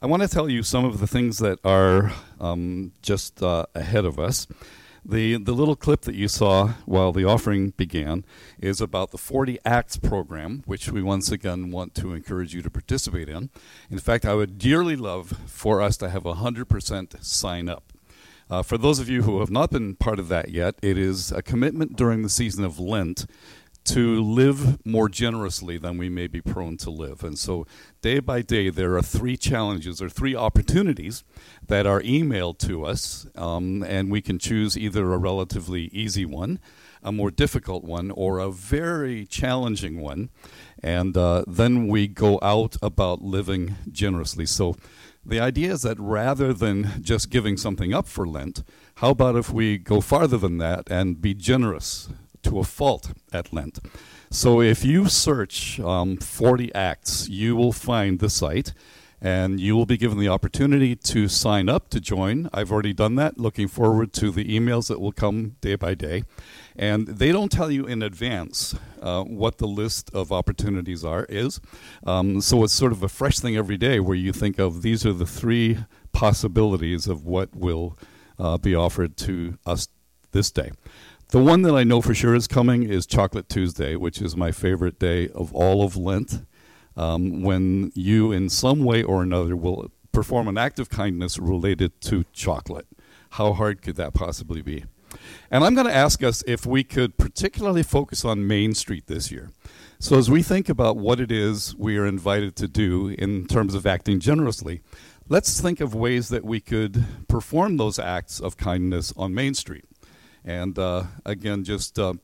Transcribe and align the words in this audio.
I 0.00 0.06
want 0.06 0.22
to 0.22 0.28
tell 0.28 0.48
you 0.48 0.62
some 0.62 0.84
of 0.84 1.00
the 1.00 1.08
things 1.08 1.38
that 1.38 1.58
are 1.64 2.12
um, 2.40 2.92
just 3.02 3.42
uh, 3.42 3.66
ahead 3.74 4.04
of 4.04 4.16
us. 4.16 4.46
The, 5.04 5.38
the 5.38 5.50
little 5.50 5.74
clip 5.74 6.02
that 6.02 6.14
you 6.14 6.28
saw 6.28 6.74
while 6.86 7.10
the 7.10 7.24
offering 7.24 7.70
began 7.70 8.24
is 8.60 8.80
about 8.80 9.10
the 9.10 9.18
40 9.18 9.58
Acts 9.64 9.96
program, 9.96 10.62
which 10.66 10.92
we 10.92 11.02
once 11.02 11.32
again 11.32 11.72
want 11.72 11.96
to 11.96 12.12
encourage 12.12 12.54
you 12.54 12.62
to 12.62 12.70
participate 12.70 13.28
in. 13.28 13.50
In 13.90 13.98
fact, 13.98 14.24
I 14.24 14.34
would 14.34 14.56
dearly 14.56 14.94
love 14.94 15.36
for 15.46 15.82
us 15.82 15.96
to 15.96 16.10
have 16.10 16.22
100% 16.22 17.24
sign 17.24 17.68
up. 17.68 17.92
Uh, 18.48 18.62
for 18.62 18.78
those 18.78 19.00
of 19.00 19.08
you 19.08 19.22
who 19.22 19.40
have 19.40 19.50
not 19.50 19.72
been 19.72 19.96
part 19.96 20.20
of 20.20 20.28
that 20.28 20.50
yet, 20.50 20.76
it 20.80 20.96
is 20.96 21.32
a 21.32 21.42
commitment 21.42 21.96
during 21.96 22.22
the 22.22 22.28
season 22.28 22.64
of 22.64 22.78
Lent 22.78 23.26
to 23.88 24.22
live 24.22 24.84
more 24.84 25.08
generously 25.08 25.78
than 25.78 25.96
we 25.96 26.08
may 26.08 26.26
be 26.26 26.40
prone 26.40 26.76
to 26.78 26.90
live. 26.90 27.24
And 27.24 27.38
so, 27.38 27.66
day 28.02 28.20
by 28.20 28.42
day, 28.42 28.68
there 28.68 28.96
are 28.96 29.02
three 29.02 29.36
challenges 29.36 30.02
or 30.02 30.08
three 30.08 30.34
opportunities 30.34 31.24
that 31.66 31.86
are 31.86 32.02
emailed 32.02 32.58
to 32.58 32.84
us, 32.84 33.26
um, 33.34 33.82
and 33.82 34.10
we 34.10 34.20
can 34.20 34.38
choose 34.38 34.76
either 34.76 35.12
a 35.12 35.18
relatively 35.18 35.84
easy 35.92 36.26
one, 36.26 36.60
a 37.02 37.12
more 37.12 37.30
difficult 37.30 37.84
one, 37.84 38.10
or 38.10 38.38
a 38.38 38.50
very 38.50 39.24
challenging 39.24 40.00
one. 40.00 40.28
And 40.82 41.16
uh, 41.16 41.44
then 41.46 41.88
we 41.88 42.08
go 42.08 42.38
out 42.42 42.76
about 42.82 43.22
living 43.22 43.76
generously. 43.90 44.46
So, 44.46 44.76
the 45.24 45.40
idea 45.40 45.72
is 45.72 45.82
that 45.82 45.98
rather 45.98 46.52
than 46.52 47.02
just 47.02 47.30
giving 47.30 47.56
something 47.56 47.92
up 47.92 48.06
for 48.06 48.26
Lent, 48.26 48.62
how 48.96 49.10
about 49.10 49.36
if 49.36 49.52
we 49.52 49.76
go 49.76 50.00
farther 50.00 50.38
than 50.38 50.58
that 50.58 50.90
and 50.90 51.20
be 51.20 51.34
generous 51.34 52.08
to 52.42 52.58
a 52.58 52.64
fault 52.64 53.12
at 53.32 53.52
Lent. 53.52 53.78
So 54.30 54.60
if 54.60 54.84
you 54.84 55.08
search 55.08 55.80
um, 55.80 56.16
40 56.18 56.74
Acts, 56.74 57.28
you 57.28 57.56
will 57.56 57.72
find 57.72 58.18
the 58.18 58.30
site 58.30 58.72
and 59.20 59.58
you 59.58 59.74
will 59.74 59.86
be 59.86 59.96
given 59.96 60.18
the 60.18 60.28
opportunity 60.28 60.94
to 60.94 61.26
sign 61.28 61.68
up 61.68 61.88
to 61.88 62.00
join. 62.00 62.48
I've 62.52 62.70
already 62.70 62.92
done 62.92 63.16
that. 63.16 63.38
Looking 63.38 63.66
forward 63.66 64.12
to 64.14 64.30
the 64.30 64.44
emails 64.44 64.88
that 64.88 65.00
will 65.00 65.12
come 65.12 65.56
day 65.60 65.74
by 65.74 65.94
day. 65.94 66.22
And 66.76 67.08
they 67.08 67.32
don't 67.32 67.50
tell 67.50 67.70
you 67.70 67.84
in 67.84 68.02
advance 68.02 68.76
uh, 69.02 69.24
what 69.24 69.58
the 69.58 69.66
list 69.66 70.10
of 70.14 70.30
opportunities 70.30 71.04
are 71.04 71.24
is. 71.28 71.60
Um, 72.06 72.40
so 72.40 72.62
it's 72.62 72.72
sort 72.72 72.92
of 72.92 73.02
a 73.02 73.08
fresh 73.08 73.40
thing 73.40 73.56
every 73.56 73.76
day 73.76 73.98
where 73.98 74.16
you 74.16 74.32
think 74.32 74.58
of 74.58 74.82
these 74.82 75.04
are 75.04 75.12
the 75.12 75.26
three 75.26 75.78
possibilities 76.12 77.08
of 77.08 77.24
what 77.24 77.54
will 77.56 77.98
uh, 78.38 78.56
be 78.56 78.74
offered 78.74 79.16
to 79.16 79.58
us 79.66 79.88
this 80.30 80.50
day. 80.52 80.70
The 81.30 81.44
one 81.44 81.60
that 81.62 81.74
I 81.74 81.84
know 81.84 82.00
for 82.00 82.14
sure 82.14 82.34
is 82.34 82.46
coming 82.46 82.84
is 82.84 83.04
Chocolate 83.04 83.50
Tuesday, 83.50 83.96
which 83.96 84.22
is 84.22 84.34
my 84.34 84.50
favorite 84.50 84.98
day 84.98 85.28
of 85.28 85.52
all 85.52 85.84
of 85.84 85.94
Lent, 85.94 86.46
um, 86.96 87.42
when 87.42 87.92
you, 87.94 88.32
in 88.32 88.48
some 88.48 88.82
way 88.82 89.02
or 89.02 89.22
another, 89.22 89.54
will 89.54 89.90
perform 90.10 90.48
an 90.48 90.56
act 90.56 90.78
of 90.78 90.88
kindness 90.88 91.38
related 91.38 92.00
to 92.00 92.24
chocolate. 92.32 92.86
How 93.32 93.52
hard 93.52 93.82
could 93.82 93.96
that 93.96 94.14
possibly 94.14 94.62
be? 94.62 94.86
And 95.50 95.64
I'm 95.64 95.74
going 95.74 95.86
to 95.86 95.94
ask 95.94 96.22
us 96.22 96.42
if 96.46 96.64
we 96.64 96.82
could 96.82 97.18
particularly 97.18 97.82
focus 97.82 98.24
on 98.24 98.46
Main 98.46 98.72
Street 98.72 99.06
this 99.06 99.30
year. 99.30 99.50
So, 99.98 100.16
as 100.16 100.30
we 100.30 100.42
think 100.42 100.70
about 100.70 100.96
what 100.96 101.20
it 101.20 101.30
is 101.30 101.76
we 101.76 101.98
are 101.98 102.06
invited 102.06 102.56
to 102.56 102.68
do 102.68 103.08
in 103.08 103.46
terms 103.46 103.74
of 103.74 103.86
acting 103.86 104.18
generously, 104.18 104.80
let's 105.28 105.60
think 105.60 105.82
of 105.82 105.94
ways 105.94 106.30
that 106.30 106.46
we 106.46 106.62
could 106.62 107.04
perform 107.28 107.76
those 107.76 107.98
acts 107.98 108.40
of 108.40 108.56
kindness 108.56 109.12
on 109.14 109.34
Main 109.34 109.52
Street. 109.52 109.84
And 110.48 110.78
uh, 110.78 111.04
again, 111.26 111.62
just 111.62 111.98
uh, 111.98 112.14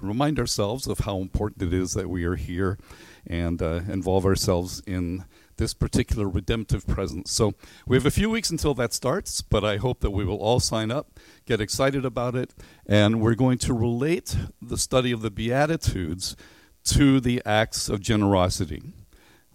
remind 0.00 0.40
ourselves 0.40 0.88
of 0.88 0.98
how 0.98 1.18
important 1.18 1.62
it 1.62 1.72
is 1.72 1.92
that 1.92 2.10
we 2.10 2.24
are 2.24 2.34
here 2.34 2.76
and 3.24 3.62
uh, 3.62 3.82
involve 3.88 4.26
ourselves 4.26 4.82
in 4.84 5.24
this 5.58 5.74
particular 5.74 6.28
redemptive 6.28 6.88
presence. 6.88 7.30
So 7.30 7.54
we 7.86 7.96
have 7.96 8.04
a 8.04 8.10
few 8.10 8.30
weeks 8.30 8.50
until 8.50 8.74
that 8.74 8.92
starts, 8.92 9.42
but 9.42 9.64
I 9.64 9.76
hope 9.76 10.00
that 10.00 10.10
we 10.10 10.24
will 10.24 10.38
all 10.38 10.58
sign 10.58 10.90
up, 10.90 11.20
get 11.46 11.60
excited 11.60 12.04
about 12.04 12.34
it, 12.34 12.52
and 12.84 13.20
we're 13.20 13.36
going 13.36 13.58
to 13.58 13.72
relate 13.72 14.36
the 14.60 14.76
study 14.76 15.12
of 15.12 15.22
the 15.22 15.30
Beatitudes 15.30 16.34
to 16.86 17.20
the 17.20 17.40
acts 17.46 17.88
of 17.88 18.00
generosity. 18.00 18.82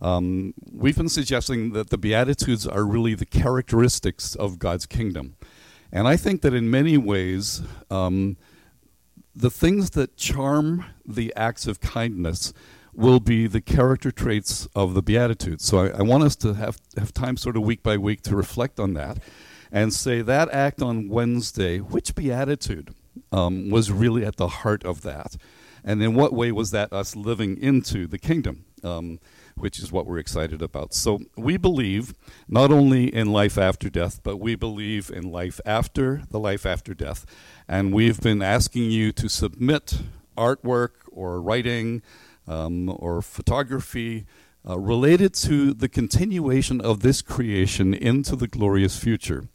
Um, 0.02 0.54
we've 0.72 0.98
been 0.98 1.10
suggesting 1.10 1.74
that 1.74 1.90
the 1.90 1.98
Beatitudes 1.98 2.66
are 2.66 2.86
really 2.86 3.16
the 3.16 3.26
characteristics 3.26 4.34
of 4.36 4.60
God's 4.60 4.86
kingdom. 4.86 5.36
And 5.94 6.08
I 6.08 6.18
think 6.18 6.42
that 6.42 6.56
in 6.56 6.72
many 6.72 6.98
ways, 6.98 7.62
um, 7.92 8.36
the 9.36 9.52
things 9.52 9.92
that 9.92 10.18
charm 10.18 10.86
the 11.06 11.32
acts 11.36 11.68
of 11.68 11.82
kindness 11.82 12.52
will 12.94 13.20
be 13.20 13.46
the 13.46 13.62
character 13.62 14.10
traits 14.12 14.68
of 14.76 14.96
the 14.96 15.04
Beatitudes. 15.04 15.64
So 15.64 15.86
I, 15.86 16.00
I, 16.00 16.02
want 16.02 16.24
us 16.24 16.36
to 16.38 16.54
have, 16.54 16.80
have 16.98 17.14
time, 17.14 17.38
sort 17.38 17.56
of 17.56 17.64
week 17.64 17.84
by 17.84 17.98
week, 17.98 18.24
to 18.24 18.36
reflect 18.36 18.80
on 18.80 18.96
that 18.96 19.20
and 19.72 19.94
say 19.94 20.24
that 20.24 20.50
act 20.52 20.82
on 20.82 21.10
Wednesday, 21.10 21.78
which 21.78 22.16
Beatitude 22.16 22.94
um, 23.32 23.70
was 23.70 23.92
really 23.92 24.26
at 24.26 24.38
the 24.38 24.48
heart 24.48 24.84
of 24.84 25.04
that? 25.04 25.38
And 25.84 26.02
in 26.02 26.16
what 26.16 26.34
way 26.34 26.52
was 26.52 26.72
that 26.72 26.92
us 26.92 27.16
living 27.16 27.62
into 27.62 28.08
the 28.08 28.18
kingdom? 28.18 28.66
Um, 28.84 29.20
which 29.56 29.80
is 29.80 29.92
what 29.92 30.06
we're 30.06 30.18
excited 30.18 30.62
about. 30.62 30.94
So 30.94 31.20
we 31.38 31.58
believe 31.58 32.14
not 32.48 32.72
only 32.72 33.14
in 33.14 33.32
life 33.32 33.58
after 33.58 33.90
death, 33.90 34.22
but 34.24 34.38
we 34.38 34.56
believe 34.56 35.10
in 35.10 35.32
life 35.32 35.62
after 35.66 36.24
the 36.30 36.40
life 36.40 36.66
after 36.66 36.94
death. 36.94 37.26
And 37.68 37.94
we've 37.94 38.20
been 38.20 38.42
asking 38.42 38.92
you 38.92 39.12
to 39.14 39.30
submit 39.30 40.02
artwork 40.38 40.90
or 41.12 41.42
writing 41.42 42.02
um, 42.48 42.90
or 42.90 43.22
photography. 43.22 44.26
Uh, 44.66 44.80
related 44.80 45.34
to 45.34 45.74
the 45.74 45.90
continuation 45.90 46.80
of 46.80 47.02
this 47.02 47.22
creation 47.22 47.94
into 47.94 48.34
the 48.34 48.48
glorious 48.48 48.98
future. 48.98 49.50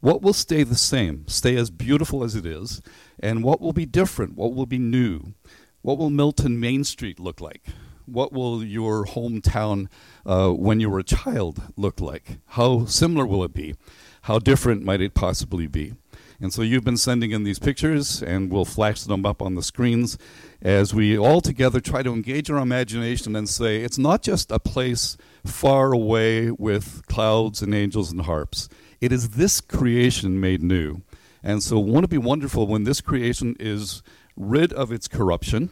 What 0.00 0.22
will 0.22 0.32
stay 0.32 0.62
the 0.62 0.74
same, 0.74 1.28
stay 1.28 1.54
as 1.56 1.70
beautiful 1.70 2.24
as 2.24 2.34
it 2.34 2.46
is, 2.46 2.80
and 3.20 3.44
what 3.44 3.60
will 3.60 3.74
be 3.74 3.84
different, 3.84 4.36
what 4.36 4.54
will 4.54 4.64
be 4.64 4.78
new? 4.78 5.34
What 5.82 5.98
will 5.98 6.08
Milton 6.08 6.58
Main 6.58 6.82
Street 6.84 7.20
look 7.20 7.42
like? 7.42 7.66
What 8.06 8.32
will 8.32 8.62
your 8.62 9.04
hometown 9.04 9.88
uh, 10.26 10.50
when 10.50 10.80
you 10.80 10.90
were 10.90 10.98
a 10.98 11.04
child 11.04 11.62
look 11.76 12.00
like? 12.00 12.38
How 12.48 12.86
similar 12.86 13.26
will 13.26 13.44
it 13.44 13.52
be? 13.52 13.74
How 14.22 14.38
different 14.38 14.82
might 14.82 15.00
it 15.00 15.14
possibly 15.14 15.66
be? 15.66 15.94
And 16.40 16.52
so 16.52 16.62
you've 16.62 16.84
been 16.84 16.96
sending 16.96 17.30
in 17.30 17.44
these 17.44 17.58
pictures, 17.58 18.22
and 18.22 18.50
we'll 18.50 18.64
flash 18.64 19.02
them 19.02 19.24
up 19.24 19.40
on 19.40 19.54
the 19.54 19.62
screens 19.62 20.18
as 20.60 20.92
we 20.92 21.16
all 21.16 21.40
together 21.40 21.80
try 21.80 22.02
to 22.02 22.12
engage 22.12 22.50
our 22.50 22.58
imagination 22.58 23.36
and 23.36 23.48
say 23.48 23.82
it's 23.82 23.98
not 23.98 24.22
just 24.22 24.50
a 24.50 24.58
place 24.58 25.16
far 25.44 25.92
away 25.92 26.50
with 26.50 27.06
clouds 27.06 27.62
and 27.62 27.74
angels 27.74 28.10
and 28.10 28.22
harps. 28.22 28.68
It 29.00 29.12
is 29.12 29.30
this 29.30 29.60
creation 29.60 30.40
made 30.40 30.62
new. 30.62 31.02
And 31.42 31.62
so, 31.62 31.78
won't 31.78 32.04
it 32.04 32.10
be 32.10 32.18
wonderful 32.18 32.66
when 32.66 32.84
this 32.84 33.00
creation 33.00 33.54
is 33.60 34.02
rid 34.36 34.72
of 34.72 34.90
its 34.90 35.08
corruption? 35.08 35.70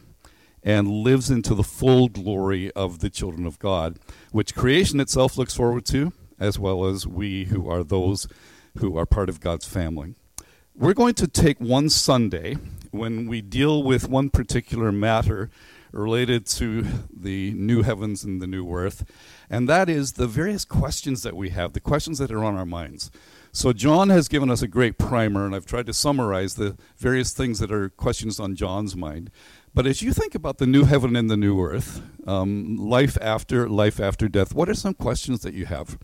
And 0.63 0.87
lives 0.87 1.29
into 1.29 1.53
the 1.53 1.63
full 1.63 2.07
glory 2.07 2.71
of 2.71 2.99
the 2.99 3.09
children 3.09 3.45
of 3.45 3.59
God, 3.59 3.99
which 4.31 4.55
creation 4.55 4.99
itself 4.99 5.37
looks 5.37 5.55
forward 5.55 5.85
to, 5.87 6.13
as 6.39 6.57
well 6.57 6.85
as 6.85 7.05
we 7.05 7.45
who 7.45 7.69
are 7.69 7.83
those 7.83 8.27
who 8.77 8.97
are 8.97 9.05
part 9.05 9.29
of 9.29 9.39
God's 9.39 9.67
family. 9.67 10.15
We're 10.75 10.93
going 10.93 11.13
to 11.15 11.27
take 11.27 11.59
one 11.59 11.89
Sunday 11.89 12.57
when 12.91 13.27
we 13.27 13.41
deal 13.41 13.83
with 13.83 14.09
one 14.09 14.29
particular 14.29 14.91
matter 14.91 15.51
related 15.91 16.47
to 16.47 16.83
the 17.15 17.51
new 17.51 17.83
heavens 17.83 18.23
and 18.23 18.41
the 18.41 18.47
new 18.47 18.67
earth, 18.73 19.05
and 19.49 19.69
that 19.69 19.87
is 19.87 20.13
the 20.13 20.25
various 20.25 20.65
questions 20.65 21.21
that 21.21 21.35
we 21.35 21.49
have, 21.49 21.73
the 21.73 21.79
questions 21.79 22.17
that 22.17 22.31
are 22.31 22.43
on 22.43 22.55
our 22.55 22.65
minds. 22.65 23.11
So, 23.51 23.71
John 23.71 24.09
has 24.09 24.27
given 24.27 24.49
us 24.49 24.63
a 24.63 24.67
great 24.67 24.97
primer, 24.97 25.45
and 25.45 25.53
I've 25.53 25.67
tried 25.67 25.85
to 25.85 25.93
summarize 25.93 26.55
the 26.55 26.75
various 26.97 27.33
things 27.33 27.59
that 27.59 27.71
are 27.71 27.89
questions 27.89 28.39
on 28.39 28.55
John's 28.55 28.95
mind. 28.95 29.29
But 29.75 29.87
as 29.87 30.03
you 30.03 30.13
think 30.13 30.35
about 30.35 30.59
the 30.59 30.67
new 30.67 30.83
heaven 30.83 31.15
and 31.15 31.31
the 31.31 31.37
new 31.37 31.59
earth, 31.59 32.03
um, 32.27 32.77
life 32.77 33.17
after 33.19 33.67
life 33.67 33.99
after 33.99 34.27
death, 34.27 34.53
what 34.53 34.69
are 34.69 34.75
some 34.75 34.93
questions 34.93 35.41
that 35.41 35.55
you 35.55 35.65
have? 35.65 35.97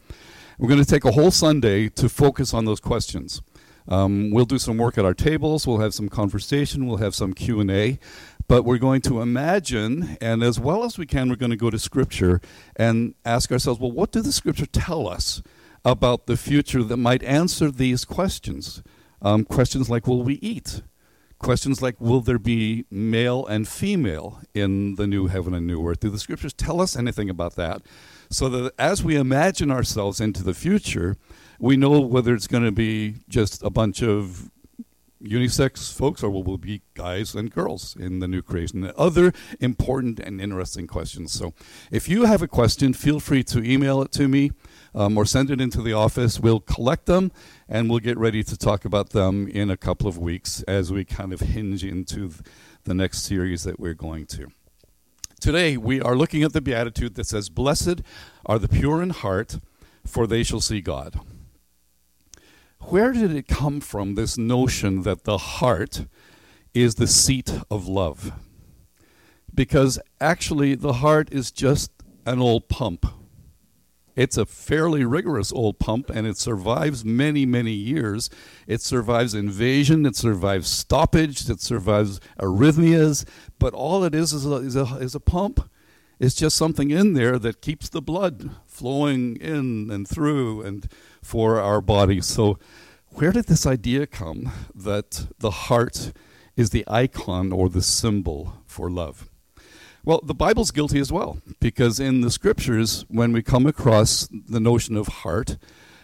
We're 0.57 0.69
going 0.69 0.83
to 0.83 0.89
take 0.89 1.05
a 1.05 1.11
whole 1.11 1.29
Sunday 1.29 1.87
to 1.89 2.09
focus 2.09 2.51
on 2.51 2.65
those 2.65 2.79
questions. 2.79 3.43
Um, 3.87 4.31
we'll 4.31 4.45
do 4.45 4.57
some 4.57 4.77
work 4.77 4.97
at 4.97 5.05
our 5.05 5.13
tables. 5.13 5.67
We'll 5.67 5.79
have 5.79 5.93
some 5.93 6.09
conversation. 6.09 6.87
We'll 6.87 6.97
have 6.97 7.13
some 7.13 7.33
Q 7.33 7.59
and 7.59 7.69
A. 7.69 7.99
But 8.47 8.63
we're 8.63 8.79
going 8.79 9.01
to 9.01 9.21
imagine, 9.21 10.17
and 10.19 10.41
as 10.41 10.59
well 10.59 10.83
as 10.83 10.97
we 10.97 11.05
can, 11.05 11.29
we're 11.29 11.35
going 11.35 11.51
to 11.51 11.55
go 11.55 11.69
to 11.69 11.77
Scripture 11.77 12.41
and 12.75 13.13
ask 13.23 13.51
ourselves, 13.51 13.79
well, 13.79 13.91
what 13.91 14.11
does 14.11 14.23
the 14.23 14.31
Scripture 14.31 14.65
tell 14.65 15.07
us 15.07 15.43
about 15.85 16.25
the 16.25 16.37
future 16.37 16.81
that 16.81 16.97
might 16.97 17.21
answer 17.21 17.69
these 17.69 18.03
questions? 18.03 18.81
Um, 19.21 19.45
questions 19.45 19.91
like, 19.91 20.07
will 20.07 20.23
we 20.23 20.35
eat? 20.35 20.81
Questions 21.39 21.81
like, 21.81 21.99
will 22.01 22.19
there 22.19 22.37
be 22.37 22.85
male 22.91 23.45
and 23.45 23.67
female 23.67 24.41
in 24.53 24.95
the 24.95 25.07
new 25.07 25.27
heaven 25.27 25.53
and 25.53 25.65
new 25.65 25.85
earth? 25.87 26.01
Do 26.01 26.09
the 26.09 26.19
scriptures 26.19 26.53
tell 26.53 26.81
us 26.81 26.97
anything 26.97 27.29
about 27.29 27.55
that? 27.55 27.81
So 28.29 28.49
that 28.49 28.73
as 28.77 29.03
we 29.03 29.15
imagine 29.15 29.71
ourselves 29.71 30.19
into 30.19 30.43
the 30.43 30.53
future, 30.53 31.15
we 31.57 31.77
know 31.77 31.99
whether 32.01 32.35
it's 32.35 32.47
going 32.47 32.65
to 32.65 32.73
be 32.73 33.15
just 33.29 33.63
a 33.63 33.69
bunch 33.69 34.03
of 34.03 34.51
unisex 35.23 35.93
folks 35.93 36.23
or 36.23 36.29
will 36.29 36.43
we 36.43 36.57
be 36.57 36.81
guys 36.93 37.35
and 37.35 37.51
girls 37.51 37.95
in 37.97 38.19
the 38.19 38.27
new 38.27 38.41
creation? 38.41 38.91
Other 38.97 39.33
important 39.59 40.19
and 40.19 40.41
interesting 40.41 40.87
questions. 40.87 41.31
So 41.31 41.53
if 41.91 42.07
you 42.07 42.25
have 42.25 42.41
a 42.41 42.47
question, 42.47 42.93
feel 42.93 43.19
free 43.19 43.43
to 43.45 43.63
email 43.63 44.01
it 44.01 44.11
to 44.13 44.27
me 44.27 44.51
um, 44.93 45.17
or 45.17 45.25
send 45.25 45.51
it 45.51 45.61
into 45.61 45.81
the 45.81 45.93
office. 45.93 46.39
We'll 46.39 46.59
collect 46.59 47.05
them 47.05 47.31
and 47.67 47.89
we'll 47.89 47.99
get 47.99 48.17
ready 48.17 48.43
to 48.43 48.57
talk 48.57 48.85
about 48.85 49.09
them 49.09 49.47
in 49.47 49.69
a 49.69 49.77
couple 49.77 50.07
of 50.07 50.17
weeks 50.17 50.63
as 50.63 50.91
we 50.91 51.05
kind 51.05 51.33
of 51.33 51.41
hinge 51.41 51.83
into 51.83 52.31
the 52.83 52.93
next 52.93 53.23
series 53.23 53.63
that 53.63 53.79
we're 53.79 53.93
going 53.93 54.25
to. 54.27 54.51
Today, 55.39 55.77
we 55.77 56.01
are 56.01 56.15
looking 56.15 56.43
at 56.43 56.51
the 56.51 56.59
Beatitude 56.59 57.15
that 57.15 57.25
says, 57.25 57.49
Blessed 57.49 58.01
are 58.45 58.59
the 58.59 58.67
pure 58.67 59.01
in 59.01 59.11
heart, 59.11 59.57
for 60.05 60.27
they 60.27 60.43
shall 60.43 60.59
see 60.59 60.81
God. 60.81 61.19
Where 62.81 63.13
did 63.13 63.33
it 63.33 63.47
come 63.47 63.79
from, 63.79 64.15
this 64.15 64.37
notion 64.37 65.03
that 65.03 65.23
the 65.23 65.37
heart 65.37 66.07
is 66.73 66.95
the 66.95 67.07
seat 67.07 67.53
of 67.71 67.87
love? 67.87 68.33
Because 69.53 69.99
actually, 70.19 70.75
the 70.75 70.93
heart 70.93 71.29
is 71.31 71.51
just 71.51 71.91
an 72.25 72.39
old 72.39 72.67
pump. 72.67 73.05
It's 74.15 74.37
a 74.37 74.45
fairly 74.45 75.05
rigorous 75.05 75.51
old 75.51 75.79
pump 75.79 76.09
and 76.09 76.27
it 76.27 76.37
survives 76.37 77.05
many, 77.05 77.45
many 77.45 77.71
years. 77.71 78.29
It 78.67 78.81
survives 78.81 79.33
invasion, 79.33 80.05
it 80.05 80.15
survives 80.15 80.67
stoppage, 80.69 81.49
it 81.49 81.61
survives 81.61 82.19
arrhythmias, 82.39 83.25
but 83.59 83.73
all 83.73 84.03
it 84.03 84.13
is 84.13 84.33
is 84.33 84.45
a, 84.45 84.55
is 84.55 84.75
a, 84.75 84.97
is 84.97 85.15
a 85.15 85.19
pump. 85.19 85.69
It's 86.19 86.35
just 86.35 86.57
something 86.57 86.91
in 86.91 87.13
there 87.13 87.39
that 87.39 87.61
keeps 87.61 87.87
the 87.87 88.01
blood 88.01 88.51
flowing 88.65 89.37
in 89.37 89.89
and 89.89 90.05
through 90.07 90.63
and 90.63 90.91
for 91.23 91.59
our 91.59 91.79
bodies. 91.79 92.25
So, 92.25 92.59
where 93.11 93.31
did 93.31 93.45
this 93.45 93.65
idea 93.65 94.05
come 94.05 94.51
that 94.75 95.27
the 95.39 95.51
heart 95.51 96.11
is 96.55 96.69
the 96.69 96.83
icon 96.87 97.51
or 97.51 97.69
the 97.69 97.81
symbol 97.81 98.61
for 98.67 98.89
love? 98.91 99.28
Well, 100.05 100.21
the 100.23 100.33
Bible's 100.33 100.71
guilty 100.71 100.99
as 100.99 101.11
well, 101.11 101.39
because 101.59 101.99
in 101.99 102.21
the 102.21 102.31
scriptures, 102.31 103.05
when 103.09 103.33
we 103.33 103.43
come 103.43 103.65
across 103.65 104.27
the 104.31 104.59
notion 104.59 104.95
of 104.95 105.07
heart, 105.07 105.57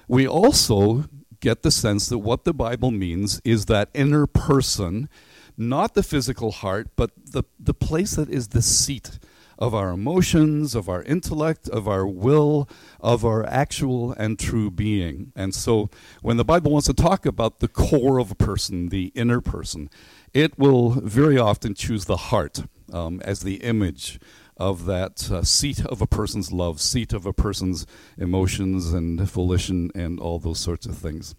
we 0.07 0.27
also 0.27 1.05
get 1.39 1.63
the 1.63 1.71
sense 1.71 2.07
that 2.09 2.19
what 2.19 2.43
the 2.43 2.53
Bible 2.53 2.91
means 2.91 3.41
is 3.43 3.65
that 3.65 3.89
inner 3.93 4.27
person, 4.27 5.09
not 5.57 5.93
the 5.93 6.03
physical 6.03 6.51
heart, 6.51 6.89
but 6.95 7.11
the, 7.23 7.43
the 7.59 7.73
place 7.73 8.15
that 8.15 8.29
is 8.29 8.49
the 8.49 8.61
seat 8.61 9.19
of 9.57 9.73
our 9.73 9.91
emotions, 9.91 10.75
of 10.75 10.89
our 10.89 11.01
intellect, 11.03 11.69
of 11.69 11.87
our 11.87 12.05
will, 12.05 12.69
of 12.99 13.23
our 13.23 13.45
actual 13.45 14.11
and 14.13 14.37
true 14.37 14.69
being. 14.69 15.31
And 15.35 15.55
so 15.55 15.89
when 16.21 16.35
the 16.37 16.43
Bible 16.43 16.71
wants 16.71 16.87
to 16.87 16.93
talk 16.93 17.25
about 17.25 17.59
the 17.59 17.69
core 17.69 18.19
of 18.19 18.31
a 18.31 18.35
person, 18.35 18.89
the 18.89 19.13
inner 19.15 19.39
person, 19.39 19.89
it 20.33 20.59
will 20.59 20.91
very 20.91 21.37
often 21.37 21.73
choose 21.73 22.05
the 22.05 22.17
heart 22.17 22.63
um, 22.91 23.21
as 23.23 23.41
the 23.41 23.55
image 23.55 24.19
of 24.57 24.85
that 24.85 25.29
uh, 25.31 25.43
seat 25.43 25.85
of 25.85 26.01
a 26.01 26.07
person's 26.07 26.51
love, 26.51 26.79
seat 26.79 27.13
of 27.13 27.25
a 27.25 27.33
person's 27.33 27.85
emotions 28.17 28.93
and 28.93 29.19
volition, 29.21 29.91
and 29.93 30.19
all 30.19 30.39
those 30.39 30.59
sorts 30.59 30.85
of 30.85 30.97
things. 30.97 31.35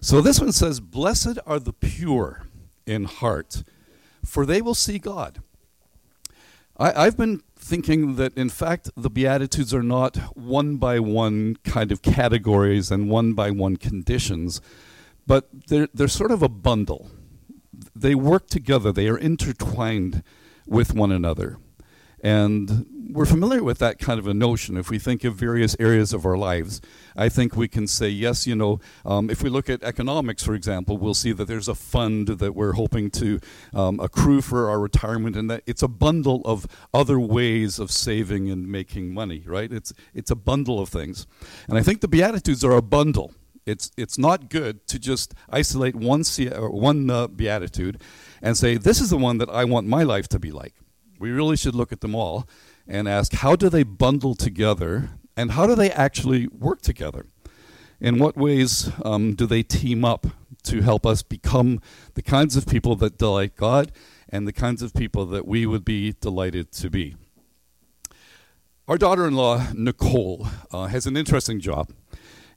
So 0.00 0.20
this 0.20 0.40
one 0.40 0.52
says, 0.52 0.80
Blessed 0.80 1.38
are 1.46 1.58
the 1.58 1.72
pure 1.72 2.46
in 2.86 3.04
heart, 3.04 3.64
for 4.24 4.46
they 4.46 4.62
will 4.62 4.74
see 4.74 4.98
God. 4.98 5.42
I, 6.76 7.04
have 7.04 7.16
been 7.16 7.40
thinking 7.56 8.16
that, 8.16 8.36
in 8.36 8.48
fact, 8.48 8.90
the 8.96 9.08
Beatitudes 9.08 9.72
are 9.72 9.82
not 9.82 10.16
one 10.36 10.76
by 10.76 10.98
one 10.98 11.56
kind 11.62 11.92
of 11.92 12.02
categories 12.02 12.90
and 12.90 13.08
one 13.08 13.34
by 13.34 13.52
one 13.52 13.76
conditions, 13.76 14.60
but 15.24 15.48
they're, 15.68 15.88
they're 15.94 16.08
sort 16.08 16.32
of 16.32 16.42
a 16.42 16.48
bundle. 16.48 17.10
They 17.94 18.16
work 18.16 18.48
together, 18.48 18.90
they 18.90 19.08
are 19.08 19.16
intertwined 19.16 20.24
with 20.66 20.94
one 20.94 21.12
another. 21.12 21.58
And 22.22 22.86
we're 23.10 23.26
familiar 23.26 23.62
with 23.62 23.78
that 23.80 23.98
kind 23.98 24.18
of 24.18 24.26
a 24.26 24.32
notion. 24.32 24.78
If 24.78 24.88
we 24.88 24.98
think 24.98 25.24
of 25.24 25.34
various 25.34 25.76
areas 25.78 26.14
of 26.14 26.24
our 26.24 26.38
lives, 26.38 26.80
I 27.14 27.28
think 27.28 27.54
we 27.54 27.68
can 27.68 27.86
say, 27.86 28.08
yes, 28.08 28.46
you 28.46 28.54
know, 28.54 28.80
um, 29.04 29.28
if 29.28 29.42
we 29.42 29.50
look 29.50 29.68
at 29.68 29.82
economics, 29.82 30.42
for 30.42 30.54
example, 30.54 30.96
we'll 30.96 31.12
see 31.12 31.32
that 31.32 31.44
there's 31.44 31.68
a 31.68 31.74
fund 31.74 32.28
that 32.28 32.54
we're 32.54 32.72
hoping 32.72 33.10
to 33.10 33.40
um, 33.74 34.00
accrue 34.00 34.40
for 34.40 34.70
our 34.70 34.80
retirement, 34.80 35.36
and 35.36 35.50
that 35.50 35.62
it's 35.66 35.82
a 35.82 35.88
bundle 35.88 36.40
of 36.46 36.66
other 36.94 37.20
ways 37.20 37.78
of 37.78 37.90
saving 37.90 38.50
and 38.50 38.66
making 38.66 39.12
money, 39.12 39.42
right? 39.46 39.70
It's, 39.70 39.92
it's 40.14 40.30
a 40.30 40.36
bundle 40.36 40.80
of 40.80 40.88
things. 40.88 41.26
And 41.68 41.76
I 41.76 41.82
think 41.82 42.00
the 42.00 42.08
Beatitudes 42.08 42.64
are 42.64 42.72
a 42.72 42.82
bundle. 42.82 43.34
It's, 43.66 43.90
it's 43.96 44.18
not 44.18 44.50
good 44.50 44.86
to 44.88 44.98
just 44.98 45.34
isolate 45.48 45.94
one, 45.94 46.22
one 46.22 47.10
uh, 47.10 47.28
beatitude 47.28 48.00
and 48.42 48.56
say, 48.56 48.76
this 48.76 49.00
is 49.00 49.10
the 49.10 49.16
one 49.16 49.38
that 49.38 49.48
I 49.48 49.64
want 49.64 49.86
my 49.86 50.02
life 50.02 50.28
to 50.28 50.38
be 50.38 50.50
like. 50.50 50.74
We 51.18 51.30
really 51.30 51.56
should 51.56 51.74
look 51.74 51.92
at 51.92 52.00
them 52.00 52.14
all 52.14 52.46
and 52.86 53.08
ask, 53.08 53.32
how 53.32 53.56
do 53.56 53.68
they 53.68 53.82
bundle 53.82 54.34
together 54.34 55.10
and 55.36 55.52
how 55.52 55.66
do 55.66 55.74
they 55.74 55.90
actually 55.90 56.46
work 56.48 56.82
together? 56.82 57.26
In 58.00 58.18
what 58.18 58.36
ways 58.36 58.90
um, 59.04 59.34
do 59.34 59.46
they 59.46 59.62
team 59.62 60.04
up 60.04 60.26
to 60.64 60.82
help 60.82 61.06
us 61.06 61.22
become 61.22 61.80
the 62.14 62.22
kinds 62.22 62.56
of 62.56 62.66
people 62.66 62.96
that 62.96 63.16
delight 63.16 63.56
God 63.56 63.92
and 64.28 64.46
the 64.46 64.52
kinds 64.52 64.82
of 64.82 64.92
people 64.92 65.24
that 65.26 65.46
we 65.46 65.64
would 65.64 65.84
be 65.84 66.12
delighted 66.12 66.72
to 66.72 66.90
be? 66.90 67.16
Our 68.86 68.98
daughter 68.98 69.26
in 69.26 69.34
law, 69.34 69.68
Nicole, 69.72 70.46
uh, 70.70 70.86
has 70.86 71.06
an 71.06 71.16
interesting 71.16 71.60
job. 71.60 71.90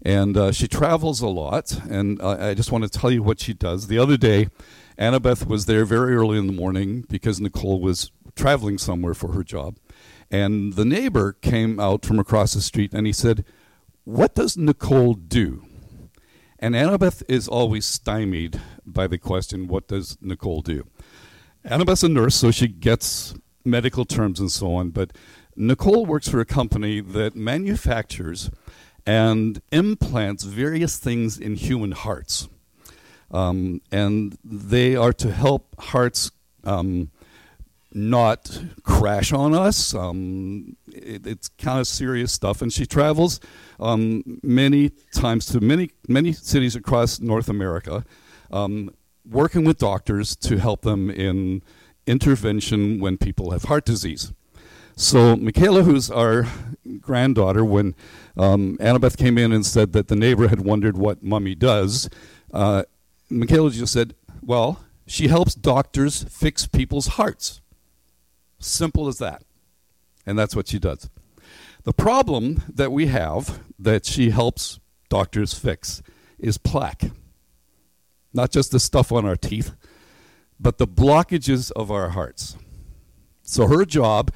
And 0.02 0.38
uh, 0.38 0.52
she 0.52 0.68
travels 0.68 1.22
a 1.22 1.28
lot. 1.28 1.78
And 1.90 2.22
uh, 2.22 2.38
I 2.40 2.54
just 2.54 2.72
want 2.72 2.84
to 2.84 2.90
tell 2.90 3.12
you 3.12 3.24
what 3.24 3.40
she 3.40 3.54
does. 3.54 3.88
The 3.88 3.98
other 3.98 4.18
day, 4.18 4.50
Annabeth 4.98 5.48
was 5.48 5.66
there 5.66 5.86
very 5.86 6.16
early 6.16 6.38
in 6.38 6.48
the 6.48 6.54
morning 6.54 7.06
because 7.10 7.40
Nicole 7.40 7.82
was 7.82 8.12
traveling 8.36 8.78
somewhere 8.78 9.14
for 9.14 9.34
her 9.34 9.44
job. 9.44 9.78
And 10.30 10.74
the 10.74 10.86
neighbor 10.86 11.34
came 11.34 11.80
out 11.80 12.06
from 12.06 12.20
across 12.20 12.54
the 12.54 12.62
street 12.62 12.94
and 12.94 13.08
he 13.08 13.14
said, 13.14 13.46
What 14.04 14.36
does 14.36 14.58
Nicole 14.58 15.14
do? 15.14 15.66
And 16.60 16.76
Annabeth 16.76 17.24
is 17.28 17.48
always 17.48 17.86
stymied 17.86 18.60
by 18.86 19.08
the 19.08 19.18
question, 19.18 19.68
What 19.68 19.88
does 19.88 20.18
Nicole 20.22 20.62
do? 20.62 20.88
Annabeth's 21.66 22.04
a 22.04 22.10
nurse, 22.10 22.36
so 22.36 22.52
she 22.52 22.68
gets 22.68 23.36
medical 23.66 24.06
terms 24.06 24.40
and 24.40 24.52
so 24.52 24.74
on, 24.74 24.90
but 24.90 25.12
Nicole 25.56 26.06
works 26.06 26.30
for 26.30 26.40
a 26.40 26.46
company 26.46 27.02
that 27.02 27.36
manufactures 27.36 28.50
and 29.08 29.62
implants 29.72 30.44
various 30.44 30.98
things 30.98 31.40
in 31.40 31.56
human 31.56 31.94
hearts. 31.94 32.50
Um, 33.32 33.82
and 33.92 34.38
they 34.44 34.96
are 34.98 35.14
to 35.14 35.32
help 35.32 35.80
hearts 35.80 36.32
um, 36.66 37.10
not 37.94 38.62
crash 38.84 39.32
on 39.32 39.54
us. 39.54 39.96
Um, 39.96 40.76
it, 40.94 41.26
it's 41.26 41.48
kind 41.48 41.80
of 41.80 41.88
serious 41.88 42.34
stuff. 42.34 42.62
And 42.62 42.72
she 42.72 42.86
travels 42.86 43.40
um, 43.80 44.40
many 44.44 44.92
times 45.14 45.46
to 45.48 45.62
many, 45.62 45.92
many 46.08 46.34
cities 46.34 46.76
across 46.76 47.22
North 47.22 47.48
America, 47.48 48.04
um, 48.52 48.94
working 49.30 49.64
with 49.64 49.78
doctors 49.78 50.36
to 50.36 50.58
help 50.58 50.82
them 50.82 51.10
in 51.10 51.62
intervention 52.06 53.00
when 53.00 53.18
people 53.18 53.52
have 53.52 53.64
heart 53.64 53.86
disease. 53.86 54.34
So, 55.00 55.36
Michaela, 55.36 55.84
who's 55.84 56.10
our 56.10 56.48
granddaughter, 57.00 57.64
when 57.64 57.94
um, 58.36 58.78
Annabeth 58.80 59.16
came 59.16 59.38
in 59.38 59.52
and 59.52 59.64
said 59.64 59.94
that 59.94 60.08
the 60.08 60.16
neighbor 60.16 60.48
had 60.48 60.62
wondered 60.62 60.98
what 60.98 61.22
mummy 61.22 61.54
does, 61.54 62.10
uh, 62.52 62.82
Michaela 63.30 63.70
just 63.70 63.94
said, 63.94 64.16
well, 64.42 64.84
she 65.06 65.28
helps 65.28 65.54
doctors 65.54 66.24
fix 66.24 66.66
people's 66.66 67.10
hearts. 67.10 67.62
Simple 68.58 69.08
as 69.08 69.20
that. 69.20 69.44
And 70.26 70.38
that's 70.38 70.56
what 70.56 70.68
she 70.68 70.80
does. 70.80 71.12
The 71.84 71.94
problem 71.94 72.64
that 72.68 72.92
we 72.92 73.06
have 73.06 73.62
that 73.78 74.04
she 74.04 74.32
helps 74.32 74.80
doctors 75.10 75.54
fix 75.54 76.02
is 76.40 76.58
plaque. 76.58 77.12
Not 78.34 78.50
just 78.50 78.72
the 78.72 78.80
stuff 78.80 79.12
on 79.12 79.28
our 79.28 79.36
teeth, 79.36 79.76
but 80.60 80.80
the 80.80 80.88
blockages 80.88 81.72
of 81.74 81.92
our 81.92 82.10
hearts. 82.10 82.58
So 83.44 83.68
her 83.68 83.86
job 83.86 84.32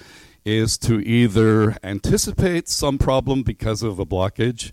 is 0.45 0.77
to 0.79 0.99
either 1.01 1.77
anticipate 1.83 2.67
some 2.67 2.97
problem 2.97 3.43
because 3.43 3.83
of 3.83 3.99
a 3.99 4.05
blockage 4.05 4.71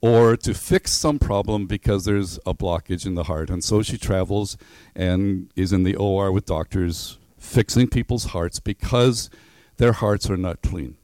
or 0.00 0.36
to 0.36 0.54
fix 0.54 0.92
some 0.92 1.18
problem 1.18 1.66
because 1.66 2.04
there's 2.04 2.38
a 2.46 2.54
blockage 2.54 3.04
in 3.04 3.14
the 3.14 3.24
heart. 3.24 3.50
And 3.50 3.64
so 3.64 3.82
she 3.82 3.98
travels 3.98 4.56
and 4.94 5.50
is 5.56 5.72
in 5.72 5.82
the 5.82 5.96
OR 5.96 6.30
with 6.30 6.46
doctors 6.46 7.18
fixing 7.36 7.88
people's 7.88 8.26
hearts 8.26 8.60
because 8.60 9.28
their 9.76 9.92
hearts 9.92 10.30
are 10.30 10.36
not 10.36 10.62
clean, 10.62 10.96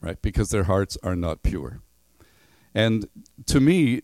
right? 0.00 0.20
Because 0.20 0.50
their 0.50 0.64
hearts 0.64 0.98
are 1.02 1.16
not 1.16 1.42
pure. 1.42 1.80
And 2.74 3.08
to 3.46 3.60
me, 3.60 4.02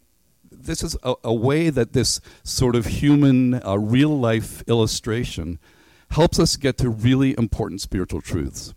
this 0.51 0.83
is 0.83 0.97
a, 1.03 1.15
a 1.25 1.35
way 1.35 1.71
that 1.71 1.93
this 1.93 2.21
sort 2.43 2.77
of 2.77 2.87
human, 2.87 3.55
uh, 3.65 3.77
real 3.77 4.17
life 4.19 4.63
illustration 4.67 5.59
helps 6.11 6.39
us 6.39 6.57
get 6.57 6.79
to 6.79 6.89
really 6.89 7.37
important 7.37 7.81
spiritual 7.81 8.21
truths. 8.21 8.75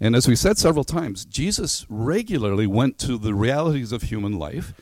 And 0.00 0.16
as 0.16 0.26
we 0.26 0.34
said 0.34 0.56
several 0.56 0.84
times, 0.84 1.24
Jesus 1.24 1.84
regularly 1.88 2.66
went 2.66 2.98
to 3.00 3.18
the 3.18 3.34
realities 3.34 3.92
of 3.92 4.04
human 4.04 4.38
life 4.38 4.72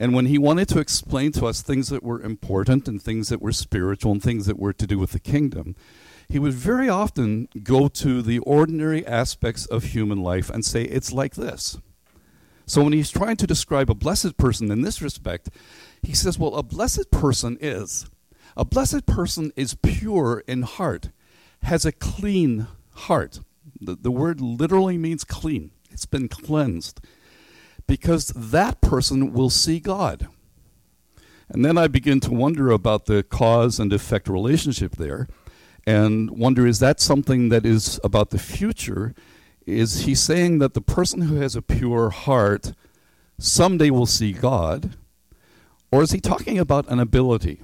And 0.00 0.14
when 0.14 0.26
he 0.26 0.38
wanted 0.38 0.66
to 0.70 0.78
explain 0.78 1.30
to 1.32 1.44
us 1.44 1.60
things 1.60 1.90
that 1.90 2.02
were 2.02 2.22
important 2.22 2.88
and 2.88 3.00
things 3.00 3.28
that 3.28 3.42
were 3.42 3.52
spiritual 3.52 4.12
and 4.12 4.22
things 4.22 4.46
that 4.46 4.58
were 4.58 4.72
to 4.72 4.86
do 4.86 4.98
with 4.98 5.12
the 5.12 5.20
kingdom, 5.20 5.76
he 6.26 6.38
would 6.38 6.54
very 6.54 6.88
often 6.88 7.48
go 7.62 7.86
to 7.88 8.22
the 8.22 8.38
ordinary 8.38 9.06
aspects 9.06 9.66
of 9.66 9.84
human 9.84 10.22
life 10.22 10.48
and 10.48 10.64
say, 10.64 10.84
It's 10.84 11.12
like 11.12 11.34
this. 11.34 11.76
So 12.64 12.82
when 12.82 12.94
he's 12.94 13.10
trying 13.10 13.36
to 13.36 13.46
describe 13.46 13.90
a 13.90 13.94
blessed 13.94 14.38
person 14.38 14.70
in 14.70 14.80
this 14.80 15.02
respect, 15.02 15.50
he 16.02 16.14
says, 16.14 16.38
Well, 16.38 16.54
a 16.54 16.62
blessed 16.62 17.10
person 17.10 17.58
is. 17.60 18.08
A 18.56 18.64
blessed 18.64 19.04
person 19.04 19.52
is 19.54 19.74
pure 19.74 20.42
in 20.46 20.62
heart, 20.62 21.10
has 21.64 21.84
a 21.84 21.92
clean 21.92 22.68
heart. 22.94 23.40
The, 23.80 23.96
the 23.96 24.10
word 24.10 24.40
literally 24.40 24.98
means 24.98 25.24
clean, 25.24 25.70
it's 25.90 26.06
been 26.06 26.28
cleansed 26.28 27.00
because 27.86 28.28
that 28.28 28.80
person 28.80 29.32
will 29.32 29.50
see 29.50 29.80
God. 29.80 30.28
And 31.48 31.64
then 31.64 31.76
I 31.76 31.88
begin 31.88 32.20
to 32.20 32.30
wonder 32.30 32.70
about 32.70 33.06
the 33.06 33.24
cause 33.24 33.80
and 33.80 33.92
effect 33.92 34.28
relationship 34.28 34.96
there 34.96 35.26
and 35.86 36.30
wonder 36.30 36.66
is 36.66 36.78
that 36.78 37.00
something 37.00 37.48
that 37.48 37.64
is 37.64 37.98
about 38.04 38.30
the 38.30 38.38
future? 38.38 39.14
Is 39.66 40.02
he 40.02 40.14
saying 40.14 40.58
that 40.58 40.74
the 40.74 40.80
person 40.80 41.22
who 41.22 41.36
has 41.36 41.56
a 41.56 41.62
pure 41.62 42.10
heart 42.10 42.72
someday 43.38 43.90
will 43.90 44.06
see 44.06 44.32
God? 44.32 44.96
Or 45.90 46.02
is 46.02 46.12
he 46.12 46.20
talking 46.20 46.58
about 46.58 46.88
an 46.88 47.00
ability, 47.00 47.62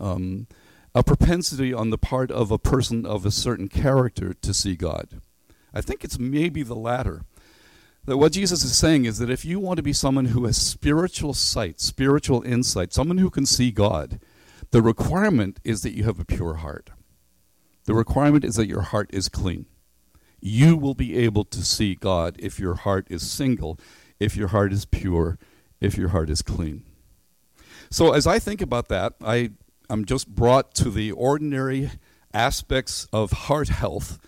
um, 0.00 0.46
a 0.94 1.02
propensity 1.02 1.74
on 1.74 1.90
the 1.90 1.98
part 1.98 2.30
of 2.30 2.52
a 2.52 2.58
person 2.58 3.04
of 3.04 3.26
a 3.26 3.32
certain 3.32 3.68
character 3.68 4.34
to 4.34 4.54
see 4.54 4.76
God? 4.76 5.20
I 5.72 5.80
think 5.80 6.04
it's 6.04 6.18
maybe 6.18 6.62
the 6.62 6.74
latter. 6.74 7.22
That 8.04 8.16
what 8.16 8.32
Jesus 8.32 8.64
is 8.64 8.76
saying 8.76 9.04
is 9.04 9.18
that 9.18 9.30
if 9.30 9.44
you 9.44 9.60
want 9.60 9.76
to 9.76 9.82
be 9.82 9.92
someone 9.92 10.26
who 10.26 10.46
has 10.46 10.56
spiritual 10.56 11.34
sight, 11.34 11.80
spiritual 11.80 12.42
insight, 12.42 12.94
someone 12.94 13.18
who 13.18 13.28
can 13.28 13.44
see 13.44 13.70
God, 13.70 14.20
the 14.70 14.82
requirement 14.82 15.60
is 15.64 15.82
that 15.82 15.94
you 15.94 16.04
have 16.04 16.18
a 16.18 16.24
pure 16.24 16.54
heart. 16.54 16.90
The 17.84 17.94
requirement 17.94 18.44
is 18.44 18.56
that 18.56 18.68
your 18.68 18.82
heart 18.82 19.10
is 19.12 19.28
clean. 19.28 19.66
You 20.40 20.76
will 20.76 20.94
be 20.94 21.16
able 21.18 21.44
to 21.44 21.64
see 21.64 21.94
God 21.94 22.36
if 22.38 22.58
your 22.58 22.74
heart 22.74 23.06
is 23.10 23.30
single, 23.30 23.78
if 24.20 24.36
your 24.36 24.48
heart 24.48 24.72
is 24.72 24.84
pure, 24.84 25.38
if 25.80 25.96
your 25.96 26.08
heart 26.08 26.30
is 26.30 26.42
clean. 26.42 26.84
So 27.90 28.12
as 28.12 28.26
I 28.26 28.38
think 28.38 28.60
about 28.60 28.88
that, 28.88 29.14
I, 29.22 29.50
I'm 29.88 30.04
just 30.04 30.28
brought 30.28 30.74
to 30.76 30.90
the 30.90 31.12
ordinary 31.12 31.90
aspects 32.34 33.08
of 33.12 33.32
heart 33.32 33.68
health 33.68 34.18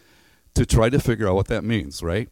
to 0.55 0.67
try 0.67 0.91
to 0.91 0.99
figure 0.99 1.29
out 1.29 1.35
what 1.35 1.49
that 1.49 1.65
means, 1.65 2.03
right? 2.03 2.29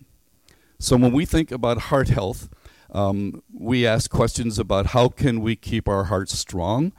So 0.79 0.97
when 0.97 1.13
we 1.13 1.25
think 1.25 1.51
about 1.51 1.79
heart 1.83 2.09
health, 2.09 2.49
um, 2.91 3.43
we 3.53 3.87
ask 3.87 4.11
questions 4.11 4.59
about 4.59 4.87
how 4.87 5.09
can 5.09 5.41
we 5.41 5.57
keep 5.57 5.89
our 5.89 6.05
hearts 6.05 6.39
strong, 6.39 6.93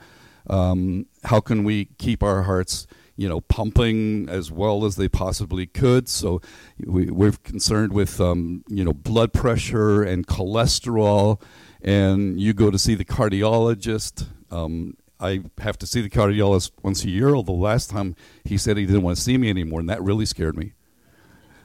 um, 0.48 1.06
how 1.24 1.40
can 1.40 1.64
we 1.64 1.86
keep 1.98 2.22
our 2.22 2.42
hearts, 2.42 2.86
you 3.16 3.28
know, 3.28 3.40
pumping 3.40 4.28
as 4.28 4.52
well 4.52 4.84
as 4.84 4.96
they 4.96 5.08
possibly 5.08 5.66
could. 5.66 6.08
So 6.08 6.40
we, 6.78 7.08
are 7.26 7.32
concerned 7.32 7.92
with, 7.92 8.20
um, 8.20 8.64
you 8.68 8.84
know, 8.84 8.92
blood 8.92 9.32
pressure 9.32 10.02
and 10.02 10.26
cholesterol, 10.26 11.40
and 11.82 12.40
you 12.40 12.52
go 12.52 12.70
to 12.70 12.78
see 12.78 12.94
the 12.94 13.04
cardiologist. 13.04 14.26
Um, 14.50 14.96
I 15.18 15.42
have 15.58 15.78
to 15.78 15.86
see 15.86 16.00
the 16.00 16.10
cardiologist 16.10 16.72
once 16.82 17.04
a 17.04 17.10
year, 17.10 17.34
although 17.34 17.54
last 17.54 17.90
time 17.90 18.14
he 18.44 18.56
said 18.56 18.76
he 18.76 18.86
didn't 18.86 19.02
want 19.02 19.16
to 19.16 19.22
see 19.22 19.36
me 19.36 19.50
anymore, 19.50 19.80
and 19.80 19.88
that 19.88 20.02
really 20.02 20.24
scared 20.24 20.56
me. 20.56 20.72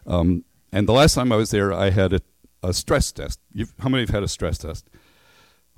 Um, 0.05 0.43
and 0.71 0.87
the 0.87 0.93
last 0.93 1.15
time 1.15 1.31
I 1.31 1.35
was 1.35 1.51
there, 1.51 1.73
I 1.73 1.89
had 1.89 2.13
a, 2.13 2.21
a 2.61 2.73
stress 2.73 3.11
test. 3.11 3.39
You've, 3.53 3.73
how 3.79 3.89
many 3.89 4.03
have 4.03 4.09
had 4.09 4.23
a 4.23 4.27
stress 4.27 4.57
test? 4.57 4.89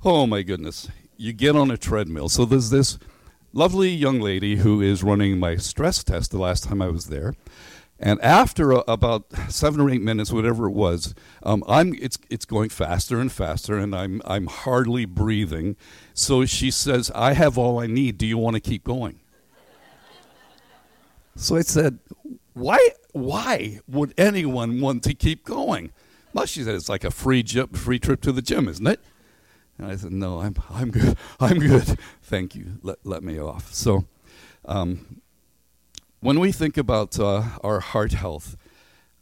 Oh 0.04 0.26
my 0.26 0.42
goodness. 0.42 0.88
You 1.16 1.32
get 1.32 1.56
on 1.56 1.70
a 1.70 1.76
treadmill. 1.76 2.28
So 2.28 2.44
there's 2.44 2.70
this 2.70 2.98
lovely 3.52 3.90
young 3.90 4.20
lady 4.20 4.56
who 4.56 4.80
is 4.80 5.02
running 5.02 5.38
my 5.38 5.56
stress 5.56 6.04
test 6.04 6.30
the 6.30 6.38
last 6.38 6.64
time 6.64 6.80
I 6.80 6.88
was 6.88 7.06
there. 7.06 7.34
And 8.00 8.20
after 8.20 8.70
a, 8.70 8.84
about 8.86 9.24
seven 9.48 9.80
or 9.80 9.90
eight 9.90 10.02
minutes, 10.02 10.32
whatever 10.32 10.66
it 10.66 10.72
was, 10.72 11.14
um, 11.42 11.64
I'm 11.66 11.94
it's 11.94 12.16
it's 12.30 12.44
going 12.44 12.68
faster 12.68 13.18
and 13.18 13.30
faster, 13.30 13.76
and 13.76 13.92
I'm 13.92 14.22
I'm 14.24 14.46
hardly 14.46 15.04
breathing. 15.04 15.74
So 16.14 16.44
she 16.44 16.70
says, 16.70 17.10
"I 17.12 17.32
have 17.32 17.58
all 17.58 17.80
I 17.80 17.88
need. 17.88 18.16
Do 18.16 18.26
you 18.26 18.38
want 18.38 18.54
to 18.54 18.60
keep 18.60 18.84
going?" 18.84 19.18
so 21.34 21.56
I 21.56 21.62
said, 21.62 21.98
"Why 22.58 22.78
why 23.12 23.80
would 23.88 24.14
anyone 24.18 24.80
want 24.80 25.02
to 25.04 25.14
keep 25.14 25.44
going? 25.44 25.92
Well, 26.32 26.46
she 26.46 26.62
said 26.62 26.74
it's 26.74 26.88
like 26.88 27.04
a 27.04 27.10
free 27.10 27.42
free 27.42 27.98
trip 27.98 28.20
to 28.22 28.32
the 28.32 28.42
gym, 28.42 28.68
isn't 28.68 28.86
it? 28.86 29.00
And 29.78 29.86
I 29.86 29.96
said, 29.96 30.12
no, 30.12 30.40
I'm, 30.40 30.56
I'm 30.70 30.90
good. 30.90 31.16
I'm 31.40 31.58
good. 31.58 31.98
Thank 32.22 32.54
you. 32.54 32.78
Let, 32.82 32.98
let 33.04 33.22
me 33.22 33.40
off. 33.40 33.72
So, 33.72 34.06
um, 34.64 35.20
when 36.20 36.40
we 36.40 36.50
think 36.50 36.76
about 36.76 37.18
uh, 37.18 37.44
our 37.62 37.78
heart 37.78 38.12
health, 38.12 38.56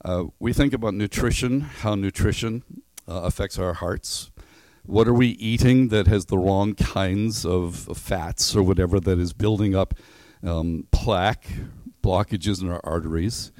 uh, 0.05 0.25
we 0.39 0.55
think 0.55 0.73
about 0.73 0.95
nutrition, 0.95 1.61
how 1.61 1.95
nutrition 1.95 2.63
uh, 3.07 3.21
affects 3.25 3.59
our 3.59 3.75
hearts. 3.75 4.31
What 4.85 5.07
are 5.07 5.15
we 5.15 5.29
eating 5.29 5.89
that 5.89 6.07
has 6.07 6.27
the 6.27 6.39
wrong 6.39 6.75
kinds 6.75 7.45
of, 7.45 7.87
of 7.89 7.99
fats 7.99 8.57
or 8.57 8.63
whatever 8.63 8.99
that 9.01 9.19
is 9.19 9.35
building 9.35 9.75
up 9.75 9.95
um, 10.43 10.87
plaque, 10.91 11.47
blockages 12.07 12.63
in 12.63 12.71
our 12.71 12.81
arteries? 12.85 13.53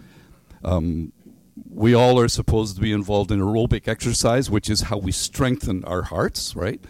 Um, 0.65 1.13
we 1.69 1.95
all 1.95 2.21
are 2.21 2.29
supposed 2.29 2.77
to 2.77 2.83
be 2.83 2.93
involved 2.93 3.31
in 3.31 3.41
aerobic 3.41 3.89
exercise, 3.89 4.51
which 4.51 4.71
is 4.71 4.83
how 4.83 4.99
we 4.99 5.13
strengthen 5.13 5.85
our 5.85 6.03
hearts, 6.03 6.55
right? 6.55 6.81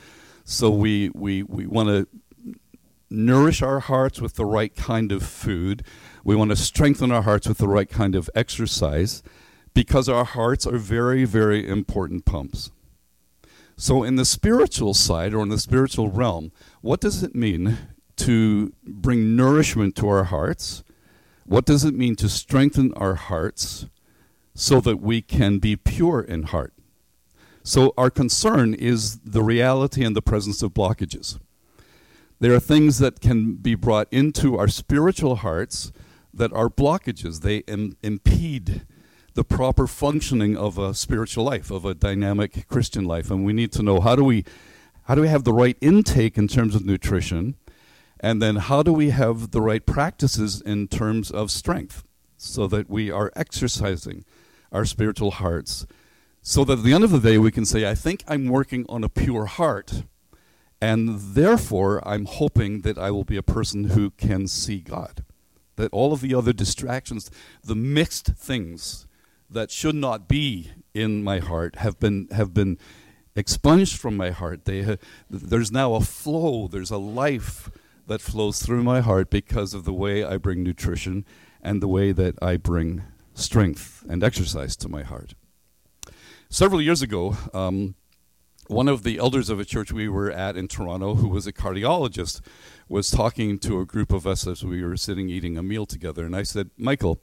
So 0.45 0.71
we, 0.71 1.11
we, 1.15 1.43
we 1.43 1.67
want 1.67 1.89
to 1.89 2.09
nourish 3.09 3.63
our 3.63 3.81
hearts 3.81 4.21
with 4.21 4.35
the 4.35 4.45
right 4.45 4.75
kind 4.75 5.13
of 5.13 5.23
food. 5.23 5.85
We 6.25 6.37
want 6.37 6.51
to 6.51 6.57
strengthen 6.57 7.11
our 7.11 7.23
hearts 7.23 7.49
with 7.49 7.59
the 7.59 7.69
right 7.69 7.89
kind 7.89 8.15
of 8.15 8.29
exercise 8.35 9.23
because 9.75 10.09
our 10.09 10.25
hearts 10.25 10.67
are 10.67 10.79
very, 10.79 11.25
very 11.25 11.67
important 11.67 12.25
pumps. 12.25 12.71
So, 13.77 14.03
in 14.03 14.17
the 14.17 14.25
spiritual 14.25 14.95
side 14.95 15.35
or 15.35 15.43
in 15.43 15.51
the 15.51 15.59
spiritual 15.59 16.09
realm, 16.09 16.51
what 16.81 17.01
does 17.01 17.23
it 17.23 17.35
mean 17.35 17.77
to 18.17 18.73
bring 18.83 19.37
nourishment 19.37 19.95
to 19.97 20.09
our 20.09 20.25
hearts? 20.25 20.83
What 21.47 21.65
does 21.65 21.85
it 21.85 21.95
mean 21.95 22.17
to 22.17 22.29
strengthen 22.29 22.93
our 22.95 23.15
hearts 23.15 23.87
so 24.55 24.81
that 24.81 25.01
we 25.01 25.23
can 25.23 25.59
be 25.59 25.77
pure 25.77 26.21
in 26.21 26.43
heart? 26.45 26.73
So, 27.63 27.95
our 27.97 28.11
concern 28.11 28.75
is 28.75 29.19
the 29.21 29.43
reality 29.43 30.05
and 30.05 30.17
the 30.17 30.23
presence 30.23 30.63
of 30.63 30.75
blockages. 30.75 31.39
There 32.41 32.53
are 32.53 32.61
things 32.61 32.99
that 32.99 33.21
can 33.21 33.55
be 33.55 33.75
brought 33.75 34.09
into 34.11 34.59
our 34.59 34.69
spiritual 34.69 35.37
hearts 35.37 35.93
that 36.35 36.53
are 36.53 36.69
blockages. 36.69 37.43
They 37.43 37.59
Im- 37.59 37.97
impede 38.03 38.83
the 39.35 39.45
proper 39.45 39.87
functioning 39.87 40.57
of 40.57 40.79
a 40.79 40.95
spiritual 40.95 41.45
life, 41.45 41.71
of 41.71 41.85
a 41.85 41.95
dynamic 41.95 42.67
Christian 42.69 43.05
life. 43.05 43.31
And 43.31 43.45
we 43.45 43.53
need 43.53 43.71
to 43.73 43.83
know 43.83 44.01
how 44.01 44.17
do 44.17 44.25
we 44.25 44.45
how 45.05 45.15
do 45.15 45.21
we 45.21 45.29
have 45.29 45.45
the 45.45 45.53
right 45.53 45.77
intake 45.81 46.37
in 46.37 46.49
terms 46.49 46.75
of 46.75 46.85
nutrition 46.85 47.55
and 48.21 48.41
then 48.41 48.57
how 48.57 48.83
do 48.83 48.93
we 48.93 49.11
have 49.11 49.51
the 49.51 49.61
right 49.61 49.85
practices 49.85 50.61
in 50.61 50.89
terms 50.89 51.31
of 51.31 51.51
strength 51.51 52.05
so 52.37 52.67
that 52.67 52.89
we 52.89 53.11
are 53.11 53.33
exercising 53.37 54.25
our 54.73 54.85
spiritual 54.85 55.33
hearts? 55.33 55.87
So 56.41 56.65
that 56.65 56.79
at 56.79 56.85
the 56.85 56.93
end 56.93 57.05
of 57.05 57.11
the 57.11 57.19
day, 57.19 57.39
we 57.39 57.51
can 57.51 57.65
say, 57.65 57.89
I 57.89 57.95
think 57.95 58.23
I'm 58.29 58.47
working 58.47 58.87
on 58.89 59.03
a 59.03 59.09
pure 59.09 59.47
heart. 59.47 60.05
And 60.81 61.19
therefore, 61.19 62.07
I'm 62.07 62.27
hoping 62.27 62.83
that 62.83 62.99
I 62.99 63.11
will 63.11 63.25
be 63.25 63.37
a 63.37 63.43
person 63.43 63.91
who 63.91 64.11
can 64.11 64.47
see 64.47 64.79
God. 64.79 65.25
That 65.75 65.93
all 65.93 66.13
of 66.13 66.21
the 66.21 66.35
other 66.35 66.53
distractions, 66.53 67.31
the 67.65 67.75
mixed 67.75 68.27
things 68.37 69.07
that 69.51 69.71
should 69.71 69.95
not 69.95 70.29
be 70.29 70.71
in 70.95 71.25
my 71.25 71.41
heart, 71.41 71.77
have 71.77 71.99
been, 71.99 72.29
have 72.31 72.55
been 72.55 72.79
expunged 73.35 73.99
from 73.99 74.17
my 74.17 74.31
heart. 74.31 74.65
They, 74.65 74.99
there's 75.29 75.73
now 75.73 75.95
a 75.95 76.01
flow, 76.01 76.69
there's 76.69 76.91
a 76.91 76.99
life 76.99 77.71
that 78.07 78.21
flows 78.21 78.63
through 78.63 78.83
my 78.83 79.01
heart 79.01 79.31
because 79.31 79.75
of 79.75 79.85
the 79.85 79.93
way 79.93 80.25
I 80.25 80.37
bring 80.37 80.63
nutrition 80.63 81.25
and 81.63 81.83
the 81.83 81.89
way 81.89 82.13
that 82.13 82.37
I 82.41 82.57
bring 82.57 83.03
strength 83.35 84.05
and 84.09 84.23
exercise 84.23 84.77
to 84.77 84.89
my 84.89 85.03
heart. 85.03 85.35
Several 86.49 86.81
years 86.81 87.03
ago, 87.03 87.37
um, 87.53 87.97
one 88.69 88.89
of 88.89 89.03
the 89.03 89.19
elders 89.19 89.49
of 89.49 89.61
a 89.61 89.65
church 89.65 89.93
we 89.93 90.09
were 90.09 90.31
at 90.31 90.57
in 90.57 90.69
Toronto, 90.69 91.17
who 91.17 91.29
was 91.29 91.47
a 91.47 91.53
cardiologist, 91.53 92.41
was 92.89 93.11
talking 93.11 93.59
to 93.61 93.81
a 93.81 93.87
group 93.87 94.13
of 94.13 94.27
us 94.27 94.47
as 94.47 94.65
we 94.65 94.83
were 94.83 94.97
sitting 94.97 95.29
eating 95.29 95.57
a 95.57 95.63
meal 95.63 95.87
together. 95.87 96.25
And 96.25 96.35
I 96.35 96.43
said, 96.43 96.71
Michael, 96.77 97.21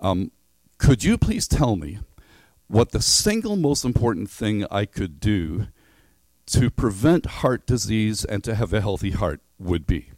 um, 0.00 0.30
could 0.78 1.04
you 1.04 1.16
please 1.16 1.48
tell 1.48 1.76
me 1.76 2.00
what 2.68 2.90
the 2.90 3.02
single 3.02 3.56
most 3.56 3.84
important 3.84 4.30
thing 4.30 4.66
I 4.70 4.84
could 4.84 5.20
do 5.20 5.68
to 6.46 6.70
prevent 6.70 7.26
heart 7.26 7.66
disease 7.66 8.24
and 8.24 8.44
to 8.44 8.54
have 8.54 8.72
a 8.72 8.80
healthy 8.80 9.10
heart 9.10 9.40
would 9.58 9.86
be? 9.86 10.10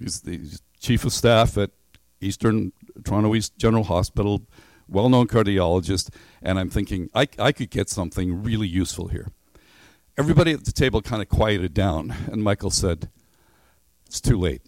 He's 0.00 0.22
the 0.22 0.58
chief 0.80 1.04
of 1.04 1.12
staff 1.12 1.58
at 1.58 1.70
Eastern 2.20 2.72
Toronto 3.04 3.34
East 3.34 3.58
General 3.58 3.84
Hospital, 3.84 4.42
well-known 4.88 5.26
cardiologist, 5.28 6.08
and 6.42 6.58
I'm 6.58 6.70
thinking 6.70 7.10
I, 7.14 7.28
I 7.38 7.52
could 7.52 7.70
get 7.70 7.88
something 7.90 8.42
really 8.42 8.66
useful 8.66 9.08
here. 9.08 9.28
everybody 10.18 10.52
at 10.52 10.64
the 10.64 10.72
table 10.72 11.02
kind 11.02 11.22
of 11.22 11.28
quieted 11.28 11.74
down, 11.74 12.14
and 12.32 12.42
Michael 12.42 12.70
said, 12.70 13.10
It's 14.06 14.20
too 14.20 14.38
late. 14.38 14.62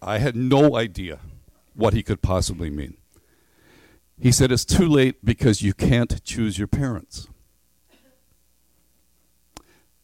I 0.00 0.18
had 0.18 0.36
no 0.36 0.76
idea 0.76 1.20
what 1.74 1.94
he 1.94 2.02
could 2.02 2.20
possibly 2.20 2.68
mean. 2.70 2.98
He 4.20 4.30
said, 4.30 4.52
It's 4.52 4.64
too 4.66 4.88
late 4.88 5.24
because 5.24 5.62
you 5.62 5.72
can't 5.72 6.22
choose 6.22 6.58
your 6.58 6.68
parents. 6.68 7.28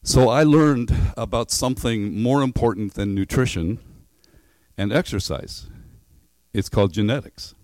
So 0.03 0.29
I 0.29 0.45
learned 0.45 0.95
about 1.17 1.51
something 1.51 2.21
more 2.21 2.43
important 2.43 2.95
than 2.95 3.15
nutrition 3.15 3.79
and 4.79 4.93
exercise. 4.93 5.69
It's 6.55 6.71
called 6.71 6.93
genetics. 6.93 7.55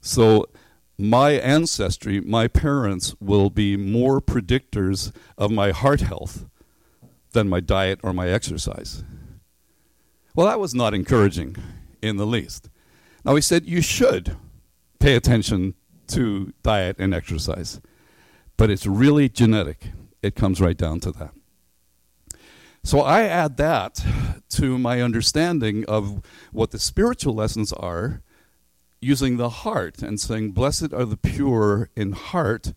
So 0.00 0.46
my 0.98 1.32
ancestry, 1.32 2.20
my 2.20 2.48
parents 2.48 3.14
will 3.20 3.50
be 3.50 3.76
more 3.76 4.20
predictors 4.20 5.14
of 5.38 5.50
my 5.50 5.70
heart 5.70 6.00
health 6.00 6.46
than 7.32 7.48
my 7.48 7.60
diet 7.60 8.00
or 8.02 8.12
my 8.12 8.28
exercise. 8.28 9.04
Well, 10.34 10.46
that 10.46 10.60
was 10.60 10.74
not 10.74 10.94
encouraging 10.94 11.56
in 12.02 12.16
the 12.16 12.26
least. 12.26 12.68
Now, 13.24 13.34
he 13.36 13.40
said 13.40 13.64
you 13.64 13.80
should 13.80 14.36
pay 14.98 15.14
attention 15.14 15.74
to 16.08 16.52
diet 16.62 16.96
and 16.98 17.14
exercise, 17.14 17.80
but 18.56 18.70
it's 18.70 18.86
really 18.86 19.28
genetic. 19.28 19.92
It 20.24 20.34
comes 20.34 20.58
right 20.58 20.78
down 20.78 21.00
to 21.00 21.12
that. 21.12 21.34
So 22.82 23.00
I 23.00 23.24
add 23.24 23.58
that 23.58 24.02
to 24.50 24.78
my 24.78 25.02
understanding 25.02 25.84
of 25.84 26.22
what 26.50 26.70
the 26.70 26.78
spiritual 26.78 27.34
lessons 27.34 27.74
are 27.74 28.22
using 29.02 29.36
the 29.36 29.50
heart 29.50 30.00
and 30.00 30.18
saying, 30.18 30.52
Blessed 30.52 30.94
are 30.94 31.04
the 31.04 31.18
pure 31.18 31.90
in 31.94 32.12
heart, 32.12 32.72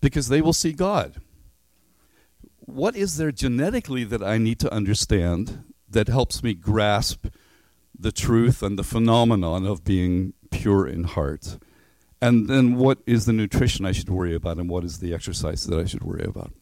because 0.00 0.26
they 0.26 0.40
will 0.40 0.52
see 0.52 0.72
God. 0.72 1.20
What 2.58 2.96
is 2.96 3.16
there 3.16 3.30
genetically 3.30 4.02
that 4.02 4.22
I 4.22 4.36
need 4.38 4.58
to 4.58 4.74
understand 4.74 5.72
that 5.88 6.08
helps 6.08 6.42
me 6.42 6.52
grasp 6.52 7.26
the 7.96 8.10
truth 8.10 8.60
and 8.60 8.76
the 8.76 8.82
phenomenon 8.82 9.66
of 9.66 9.84
being 9.84 10.32
pure 10.50 10.88
in 10.88 11.04
heart? 11.04 11.58
And 12.20 12.48
then 12.48 12.74
what 12.74 12.98
is 13.06 13.24
the 13.26 13.32
nutrition 13.32 13.86
I 13.86 13.92
should 13.92 14.10
worry 14.10 14.34
about, 14.34 14.58
and 14.58 14.68
what 14.68 14.82
is 14.82 14.98
the 14.98 15.14
exercise 15.14 15.64
that 15.66 15.78
I 15.78 15.84
should 15.84 16.02
worry 16.02 16.24
about? 16.24 16.52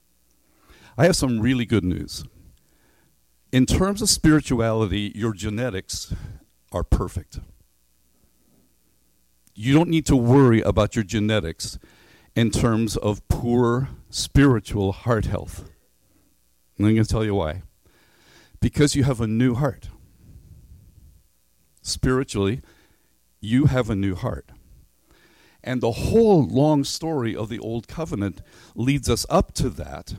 I 0.98 1.04
have 1.04 1.16
some 1.16 1.40
really 1.40 1.66
good 1.66 1.84
news. 1.84 2.24
In 3.52 3.66
terms 3.66 4.02
of 4.02 4.08
spirituality, 4.08 5.12
your 5.14 5.32
genetics 5.32 6.14
are 6.72 6.82
perfect 6.82 7.38
you 9.56 9.72
don't 9.72 9.88
need 9.88 10.04
to 10.06 10.14
worry 10.14 10.60
about 10.60 10.94
your 10.94 11.02
genetics 11.02 11.78
in 12.36 12.50
terms 12.50 12.96
of 12.98 13.26
poor 13.28 13.88
spiritual 14.10 14.92
heart 14.92 15.24
health. 15.24 15.70
And 16.76 16.86
I'm 16.86 16.94
going 16.94 17.06
to 17.06 17.10
tell 17.10 17.24
you 17.24 17.34
why. 17.34 17.62
Because 18.60 18.94
you 18.94 19.04
have 19.04 19.20
a 19.20 19.26
new 19.26 19.54
heart. 19.54 19.88
Spiritually, 21.80 22.60
you 23.40 23.64
have 23.66 23.88
a 23.88 23.96
new 23.96 24.14
heart. 24.14 24.50
And 25.64 25.80
the 25.80 25.92
whole 25.92 26.46
long 26.46 26.84
story 26.84 27.34
of 27.34 27.48
the 27.48 27.58
Old 27.58 27.88
Covenant 27.88 28.42
leads 28.74 29.08
us 29.08 29.24
up 29.30 29.54
to 29.54 29.70
that 29.70 30.16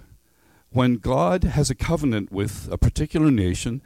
when 0.71 0.95
God 0.95 1.43
has 1.43 1.69
a 1.69 1.75
covenant 1.75 2.31
with 2.31 2.67
a 2.71 2.77
particular 2.77 3.31
nation. 3.31 3.81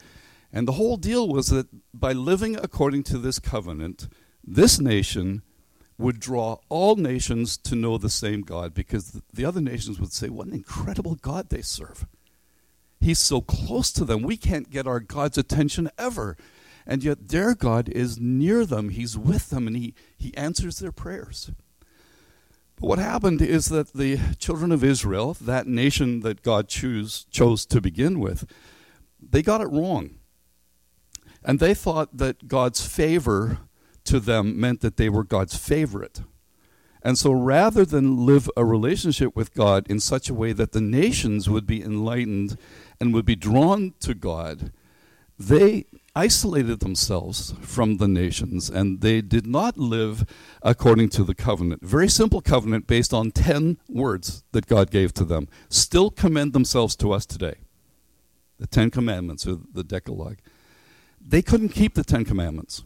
And 0.52 0.68
the 0.68 0.74
whole 0.74 0.98
deal 0.98 1.28
was 1.28 1.48
that 1.48 1.68
by 1.94 2.12
living 2.12 2.58
according 2.58 3.04
to 3.04 3.18
this 3.18 3.40
covenant, 3.40 4.10
this 4.44 4.80
nation 4.80 5.44
would 5.98 6.20
draw 6.20 6.58
all 6.68 6.96
nations 6.96 7.58
to 7.58 7.76
know 7.76 7.98
the 7.98 8.10
same 8.10 8.42
God 8.42 8.74
because 8.74 9.22
the 9.32 9.46
other 9.46 9.62
nations 9.62 10.00
would 10.00 10.12
say, 10.12 10.30
What 10.30 10.48
an 10.48 10.54
incredible 10.54 11.16
God 11.16 11.50
they 11.50 11.62
serve. 11.62 12.06
He's 13.00 13.20
so 13.20 13.42
close 13.42 13.92
to 13.94 14.06
them. 14.06 14.22
We 14.22 14.38
can't 14.38 14.70
get 14.70 14.88
our 14.88 15.00
God's 15.00 15.38
attention 15.38 15.90
ever. 15.98 16.38
And 16.86 17.04
yet 17.04 17.30
their 17.30 17.56
God 17.56 17.90
is 17.90 18.20
near 18.20 18.66
them. 18.66 18.90
He's 18.90 19.18
with 19.18 19.50
them 19.50 19.68
and 19.68 19.76
he, 19.76 19.94
he 20.18 20.36
answers 20.36 20.80
their 20.80 20.92
prayers. 20.92 21.52
But 22.82 22.88
what 22.88 23.00
happened 23.00 23.44
is 23.44 23.68
that 23.68 23.94
the 23.94 24.20
children 24.40 24.72
of 24.72 24.84
Israel, 24.84 25.38
that 25.40 25.68
nation 25.68 26.22
that 26.22 26.42
God 26.42 26.68
choose, 26.68 27.28
chose 27.30 27.64
to 27.68 27.80
begin 27.80 28.20
with, 28.20 28.52
they 29.22 29.44
got 29.44 29.62
it 29.62 29.70
wrong. 29.70 30.16
And 31.44 31.60
they 31.60 31.76
thought 31.76 32.18
that 32.18 32.48
God's 32.48 32.86
favor 32.86 33.60
to 34.06 34.20
them 34.20 34.60
meant 34.60 34.82
that 34.82 34.98
they 34.98 35.10
were 35.10 35.24
God's 35.24 35.56
favorite. 35.56 36.22
And 37.04 37.20
so 37.20 37.32
rather 37.32 37.86
than 37.86 38.26
live 38.26 38.50
a 38.58 38.66
relationship 38.66 39.36
with 39.36 39.54
God 39.54 39.86
in 39.88 40.00
such 40.00 40.28
a 40.28 40.34
way 40.34 40.52
that 40.52 40.72
the 40.72 40.82
nations 40.82 41.48
would 41.48 41.68
be 41.68 41.84
enlightened 41.84 42.58
and 43.00 43.14
would 43.14 43.26
be 43.26 43.36
drawn 43.36 43.94
to 44.00 44.16
God, 44.16 44.72
they 45.38 45.86
isolated 46.16 46.80
themselves 46.80 47.54
from 47.62 47.98
the 47.98 48.08
nations 48.08 48.70
and 48.70 49.02
they 49.02 49.22
did 49.22 49.48
not 49.48 49.78
live 49.78 50.26
according 50.62 51.10
to 51.10 51.24
the 51.24 51.36
covenant. 51.36 51.82
Very 51.84 52.10
simple 52.10 52.42
covenant 52.42 52.88
based 52.88 53.14
on 53.14 53.32
10 53.32 53.78
words 53.88 54.44
that 54.52 54.68
God 54.68 54.92
gave 54.92 55.14
to 55.14 55.24
them. 55.24 55.48
Still 55.70 56.10
commend 56.10 56.54
themselves 56.54 56.96
to 56.98 57.12
us 57.12 57.26
today. 57.26 57.56
The 58.60 58.68
10 58.68 58.92
commandments 58.92 59.48
or 59.48 59.60
the 59.74 59.84
Decalogue. 59.84 60.38
They 61.20 61.42
couldn't 61.42 61.70
keep 61.70 61.96
the 61.96 62.04
10 62.04 62.26
commandments. 62.26 62.84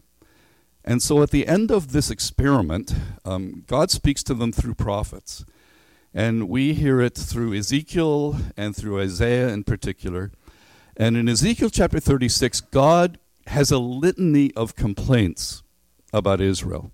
And 0.84 1.02
so 1.02 1.22
at 1.22 1.30
the 1.30 1.48
end 1.48 1.72
of 1.72 1.92
this 1.92 2.10
experiment, 2.10 2.94
um, 3.24 3.64
God 3.66 3.90
speaks 3.90 4.22
to 4.24 4.34
them 4.34 4.52
through 4.52 4.74
prophets. 4.74 5.44
And 6.14 6.48
we 6.48 6.74
hear 6.74 7.00
it 7.00 7.14
through 7.14 7.54
Ezekiel 7.54 8.36
and 8.56 8.74
through 8.74 9.00
Isaiah 9.00 9.48
in 9.48 9.64
particular. 9.64 10.30
And 10.96 11.16
in 11.16 11.28
Ezekiel 11.28 11.70
chapter 11.70 12.00
36, 12.00 12.60
God 12.60 13.18
has 13.48 13.70
a 13.70 13.78
litany 13.78 14.52
of 14.54 14.76
complaints 14.76 15.62
about 16.12 16.40
Israel. 16.40 16.90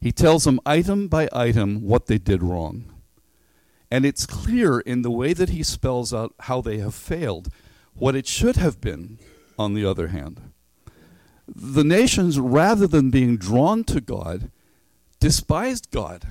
He 0.00 0.12
tells 0.12 0.44
them 0.44 0.60
item 0.64 1.08
by 1.08 1.28
item 1.32 1.82
what 1.82 2.06
they 2.06 2.18
did 2.18 2.42
wrong. 2.42 2.92
And 3.90 4.04
it's 4.04 4.26
clear 4.26 4.80
in 4.80 5.02
the 5.02 5.10
way 5.10 5.32
that 5.32 5.48
he 5.48 5.62
spells 5.62 6.12
out 6.12 6.34
how 6.40 6.60
they 6.60 6.78
have 6.78 6.94
failed, 6.94 7.48
what 7.94 8.14
it 8.14 8.26
should 8.26 8.56
have 8.56 8.80
been, 8.80 9.18
on 9.58 9.74
the 9.74 9.84
other 9.84 10.08
hand 10.08 10.52
the 11.54 11.84
nations, 11.84 12.38
rather 12.38 12.86
than 12.86 13.10
being 13.10 13.36
drawn 13.36 13.84
to 13.84 14.00
God, 14.00 14.50
despised 15.20 15.90
God 15.90 16.28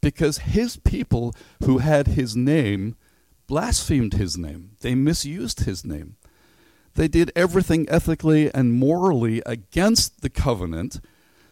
because 0.00 0.38
his 0.38 0.76
people 0.76 1.34
who 1.64 1.78
had 1.78 2.08
his 2.08 2.34
name 2.36 2.96
blasphemed 3.52 4.14
his 4.14 4.38
name. 4.38 4.70
They 4.80 4.94
misused 4.94 5.64
his 5.64 5.84
name. 5.84 6.16
They 6.94 7.06
did 7.06 7.30
everything 7.36 7.86
ethically 7.86 8.50
and 8.54 8.72
morally 8.72 9.42
against 9.44 10.22
the 10.22 10.30
covenant 10.30 11.00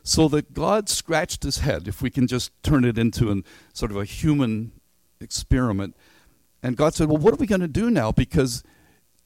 so 0.02 0.26
that 0.28 0.54
God 0.54 0.88
scratched 0.88 1.42
his 1.42 1.58
head, 1.58 1.86
if 1.86 2.00
we 2.00 2.08
can 2.08 2.26
just 2.26 2.52
turn 2.62 2.86
it 2.86 2.96
into 2.96 3.30
a 3.30 3.42
sort 3.74 3.90
of 3.90 3.98
a 3.98 4.06
human 4.06 4.72
experiment. 5.20 5.94
And 6.62 6.74
God 6.74 6.94
said, 6.94 7.08
Well, 7.10 7.18
what 7.18 7.34
are 7.34 7.36
we 7.36 7.46
going 7.46 7.60
to 7.60 7.68
do 7.68 7.90
now? 7.90 8.12
Because 8.12 8.64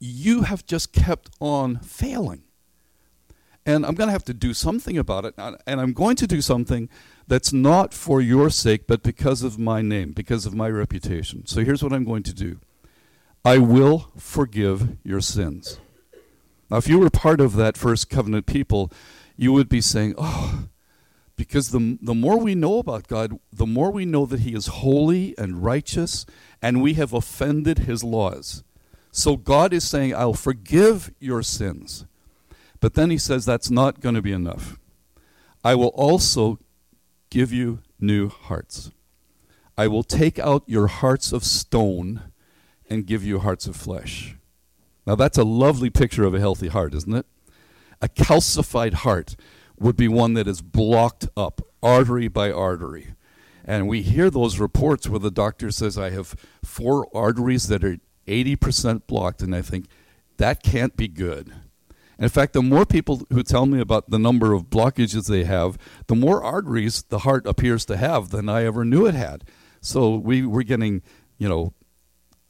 you 0.00 0.42
have 0.42 0.66
just 0.66 0.92
kept 0.92 1.30
on 1.40 1.78
failing 1.78 2.42
and 3.66 3.86
I'm 3.86 3.94
going 3.94 4.08
to 4.08 4.12
have 4.12 4.24
to 4.24 4.34
do 4.34 4.52
something 4.52 4.98
about 4.98 5.24
it. 5.24 5.34
And 5.38 5.80
I'm 5.80 5.92
going 5.92 6.16
to 6.16 6.26
do 6.26 6.40
something 6.40 6.88
that's 7.26 7.52
not 7.52 7.94
for 7.94 8.20
your 8.20 8.50
sake, 8.50 8.86
but 8.86 9.02
because 9.02 9.42
of 9.42 9.58
my 9.58 9.82
name, 9.82 10.12
because 10.12 10.46
of 10.46 10.54
my 10.54 10.68
reputation. 10.68 11.46
So 11.46 11.64
here's 11.64 11.82
what 11.82 11.92
I'm 11.92 12.04
going 12.04 12.22
to 12.24 12.34
do 12.34 12.60
I 13.44 13.58
will 13.58 14.10
forgive 14.16 14.96
your 15.02 15.20
sins. 15.20 15.78
Now, 16.70 16.78
if 16.78 16.88
you 16.88 16.98
were 16.98 17.10
part 17.10 17.40
of 17.40 17.56
that 17.56 17.76
first 17.76 18.08
covenant 18.08 18.46
people, 18.46 18.90
you 19.36 19.52
would 19.52 19.68
be 19.68 19.80
saying, 19.80 20.14
Oh, 20.18 20.68
because 21.36 21.70
the, 21.70 21.98
the 22.00 22.14
more 22.14 22.38
we 22.38 22.54
know 22.54 22.78
about 22.78 23.08
God, 23.08 23.38
the 23.52 23.66
more 23.66 23.90
we 23.90 24.04
know 24.04 24.26
that 24.26 24.40
He 24.40 24.54
is 24.54 24.66
holy 24.66 25.36
and 25.36 25.62
righteous, 25.62 26.24
and 26.62 26.82
we 26.82 26.94
have 26.94 27.12
offended 27.12 27.80
His 27.80 28.04
laws. 28.04 28.64
So 29.10 29.36
God 29.36 29.72
is 29.72 29.84
saying, 29.84 30.12
I'll 30.14 30.34
forgive 30.34 31.12
your 31.20 31.42
sins. 31.42 32.04
But 32.80 32.94
then 32.94 33.10
he 33.10 33.16
says 33.16 33.44
that's 33.44 33.70
not 33.70 34.00
going 34.00 34.16
to 34.16 34.20
be 34.20 34.32
enough. 34.32 34.76
I 35.62 35.74
will 35.74 35.94
also 35.94 36.58
give 37.34 37.52
you 37.52 37.80
new 37.98 38.28
hearts. 38.28 38.92
I 39.76 39.88
will 39.88 40.04
take 40.04 40.38
out 40.38 40.62
your 40.68 40.86
hearts 40.86 41.32
of 41.32 41.42
stone 41.42 42.30
and 42.88 43.08
give 43.08 43.24
you 43.24 43.40
hearts 43.40 43.66
of 43.66 43.74
flesh. 43.74 44.36
Now, 45.04 45.16
that's 45.16 45.36
a 45.36 45.42
lovely 45.42 45.90
picture 45.90 46.22
of 46.22 46.32
a 46.32 46.38
healthy 46.38 46.68
heart, 46.68 46.94
isn't 46.94 47.12
it? 47.12 47.26
A 48.00 48.08
calcified 48.08 48.94
heart 48.94 49.34
would 49.80 49.96
be 49.96 50.06
one 50.06 50.34
that 50.34 50.46
is 50.46 50.62
blocked 50.62 51.26
up, 51.36 51.60
artery 51.82 52.28
by 52.28 52.52
artery. 52.52 53.14
And 53.64 53.88
we 53.88 54.02
hear 54.02 54.30
those 54.30 54.60
reports 54.60 55.08
where 55.08 55.18
the 55.18 55.32
doctor 55.32 55.72
says, 55.72 55.98
I 55.98 56.10
have 56.10 56.36
four 56.62 57.08
arteries 57.12 57.66
that 57.66 57.82
are 57.82 57.98
80% 58.28 59.08
blocked, 59.08 59.42
and 59.42 59.56
I 59.56 59.60
think 59.60 59.86
that 60.36 60.62
can't 60.62 60.96
be 60.96 61.08
good. 61.08 61.52
In 62.18 62.28
fact, 62.28 62.52
the 62.52 62.62
more 62.62 62.86
people 62.86 63.22
who 63.32 63.42
tell 63.42 63.66
me 63.66 63.80
about 63.80 64.10
the 64.10 64.18
number 64.18 64.52
of 64.52 64.64
blockages 64.64 65.26
they 65.26 65.44
have, 65.44 65.78
the 66.06 66.14
more 66.14 66.42
arteries 66.42 67.02
the 67.02 67.20
heart 67.20 67.46
appears 67.46 67.84
to 67.86 67.96
have 67.96 68.30
than 68.30 68.48
I 68.48 68.64
ever 68.64 68.84
knew 68.84 69.06
it 69.06 69.14
had. 69.14 69.44
So 69.80 70.16
we 70.16 70.46
were 70.46 70.62
getting, 70.62 71.02
you 71.38 71.48
know, 71.48 71.74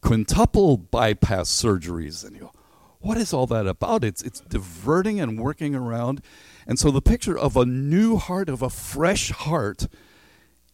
quintuple 0.03 0.77
bypass 0.77 1.48
surgeries. 1.50 2.24
And 2.24 2.37
you 2.37 2.42
go, 2.42 2.53
what 3.00 3.16
is 3.16 3.33
all 3.33 3.46
that 3.48 3.66
about? 3.66 4.05
It's, 4.05 4.22
it's 4.22 4.40
diverting 4.40 5.20
and 5.20 5.38
working 5.38 5.74
around. 5.74 6.22
And 6.66 6.79
so 6.79 6.90
the 6.90 7.03
picture 7.03 7.37
of 7.37 7.57
a 7.57 7.64
new 7.64 8.16
heart, 8.16 8.48
of 8.48 8.62
a 8.62 8.70
fresh 8.70 9.31
heart, 9.31 9.87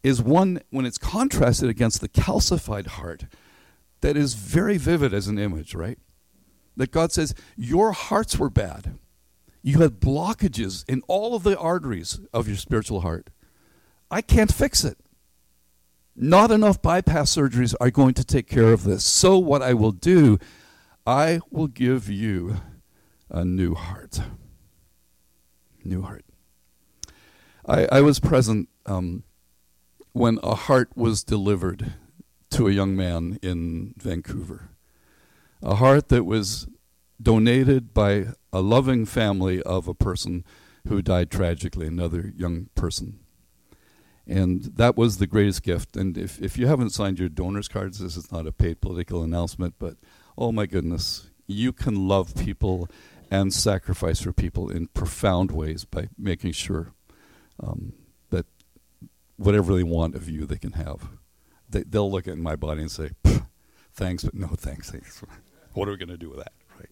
is 0.02 0.22
one 0.22 0.60
when 0.70 0.86
it's 0.86 0.98
contrasted 0.98 1.68
against 1.68 2.00
the 2.00 2.08
calcified 2.08 2.86
heart 2.86 3.26
that 4.00 4.16
is 4.16 4.34
very 4.34 4.78
vivid 4.78 5.12
as 5.12 5.26
an 5.26 5.38
image, 5.38 5.74
right? 5.74 5.98
That 6.80 6.92
God 6.92 7.12
says, 7.12 7.34
Your 7.58 7.92
hearts 7.92 8.38
were 8.38 8.48
bad. 8.48 8.98
You 9.60 9.80
had 9.80 10.00
blockages 10.00 10.82
in 10.88 11.02
all 11.08 11.34
of 11.34 11.42
the 11.42 11.58
arteries 11.58 12.20
of 12.32 12.48
your 12.48 12.56
spiritual 12.56 13.02
heart. 13.02 13.28
I 14.10 14.22
can't 14.22 14.50
fix 14.50 14.82
it. 14.82 14.96
Not 16.16 16.50
enough 16.50 16.80
bypass 16.80 17.36
surgeries 17.36 17.74
are 17.82 17.90
going 17.90 18.14
to 18.14 18.24
take 18.24 18.48
care 18.48 18.72
of 18.72 18.84
this. 18.84 19.04
So, 19.04 19.36
what 19.36 19.60
I 19.60 19.74
will 19.74 19.92
do, 19.92 20.38
I 21.06 21.40
will 21.50 21.66
give 21.66 22.08
you 22.08 22.56
a 23.28 23.44
new 23.44 23.74
heart. 23.74 24.22
New 25.84 26.00
heart. 26.00 26.24
I, 27.66 27.86
I 27.92 28.00
was 28.00 28.20
present 28.20 28.70
um, 28.86 29.24
when 30.12 30.38
a 30.42 30.54
heart 30.54 30.88
was 30.96 31.22
delivered 31.22 31.92
to 32.52 32.68
a 32.68 32.72
young 32.72 32.96
man 32.96 33.38
in 33.42 33.92
Vancouver. 33.98 34.70
A 35.62 35.76
heart 35.76 36.08
that 36.08 36.24
was 36.24 36.68
donated 37.20 37.92
by 37.92 38.28
a 38.52 38.60
loving 38.60 39.04
family 39.04 39.62
of 39.62 39.86
a 39.86 39.94
person 39.94 40.44
who 40.88 41.02
died 41.02 41.30
tragically, 41.30 41.86
another 41.86 42.32
young 42.34 42.68
person. 42.74 43.20
And 44.26 44.62
that 44.76 44.96
was 44.96 45.18
the 45.18 45.26
greatest 45.26 45.62
gift. 45.62 45.96
And 45.96 46.16
if, 46.16 46.40
if 46.40 46.56
you 46.56 46.66
haven't 46.66 46.90
signed 46.90 47.18
your 47.18 47.28
donors 47.28 47.68
cards, 47.68 47.98
this 47.98 48.16
is 48.16 48.30
not 48.32 48.46
a 48.46 48.52
paid 48.52 48.80
political 48.80 49.22
announcement, 49.22 49.74
but 49.78 49.96
oh 50.38 50.52
my 50.52 50.66
goodness, 50.66 51.30
you 51.46 51.72
can 51.72 52.08
love 52.08 52.34
people 52.36 52.88
and 53.30 53.52
sacrifice 53.52 54.20
for 54.20 54.32
people 54.32 54.70
in 54.70 54.86
profound 54.88 55.50
ways 55.50 55.84
by 55.84 56.08
making 56.16 56.52
sure 56.52 56.92
um, 57.62 57.92
that 58.30 58.46
whatever 59.36 59.74
they 59.74 59.82
want 59.82 60.14
of 60.14 60.28
you, 60.28 60.46
they 60.46 60.58
can 60.58 60.72
have. 60.72 61.08
They, 61.68 61.82
they'll 61.82 62.10
look 62.10 62.26
at 62.26 62.38
my 62.38 62.56
body 62.56 62.82
and 62.82 62.90
say, 62.90 63.10
thanks, 63.92 64.24
but 64.24 64.34
no 64.34 64.48
thanks. 64.48 64.92
What 65.72 65.88
are 65.88 65.92
we 65.92 65.96
going 65.96 66.08
to 66.08 66.16
do 66.16 66.30
with 66.30 66.38
that, 66.38 66.52
right? 66.78 66.90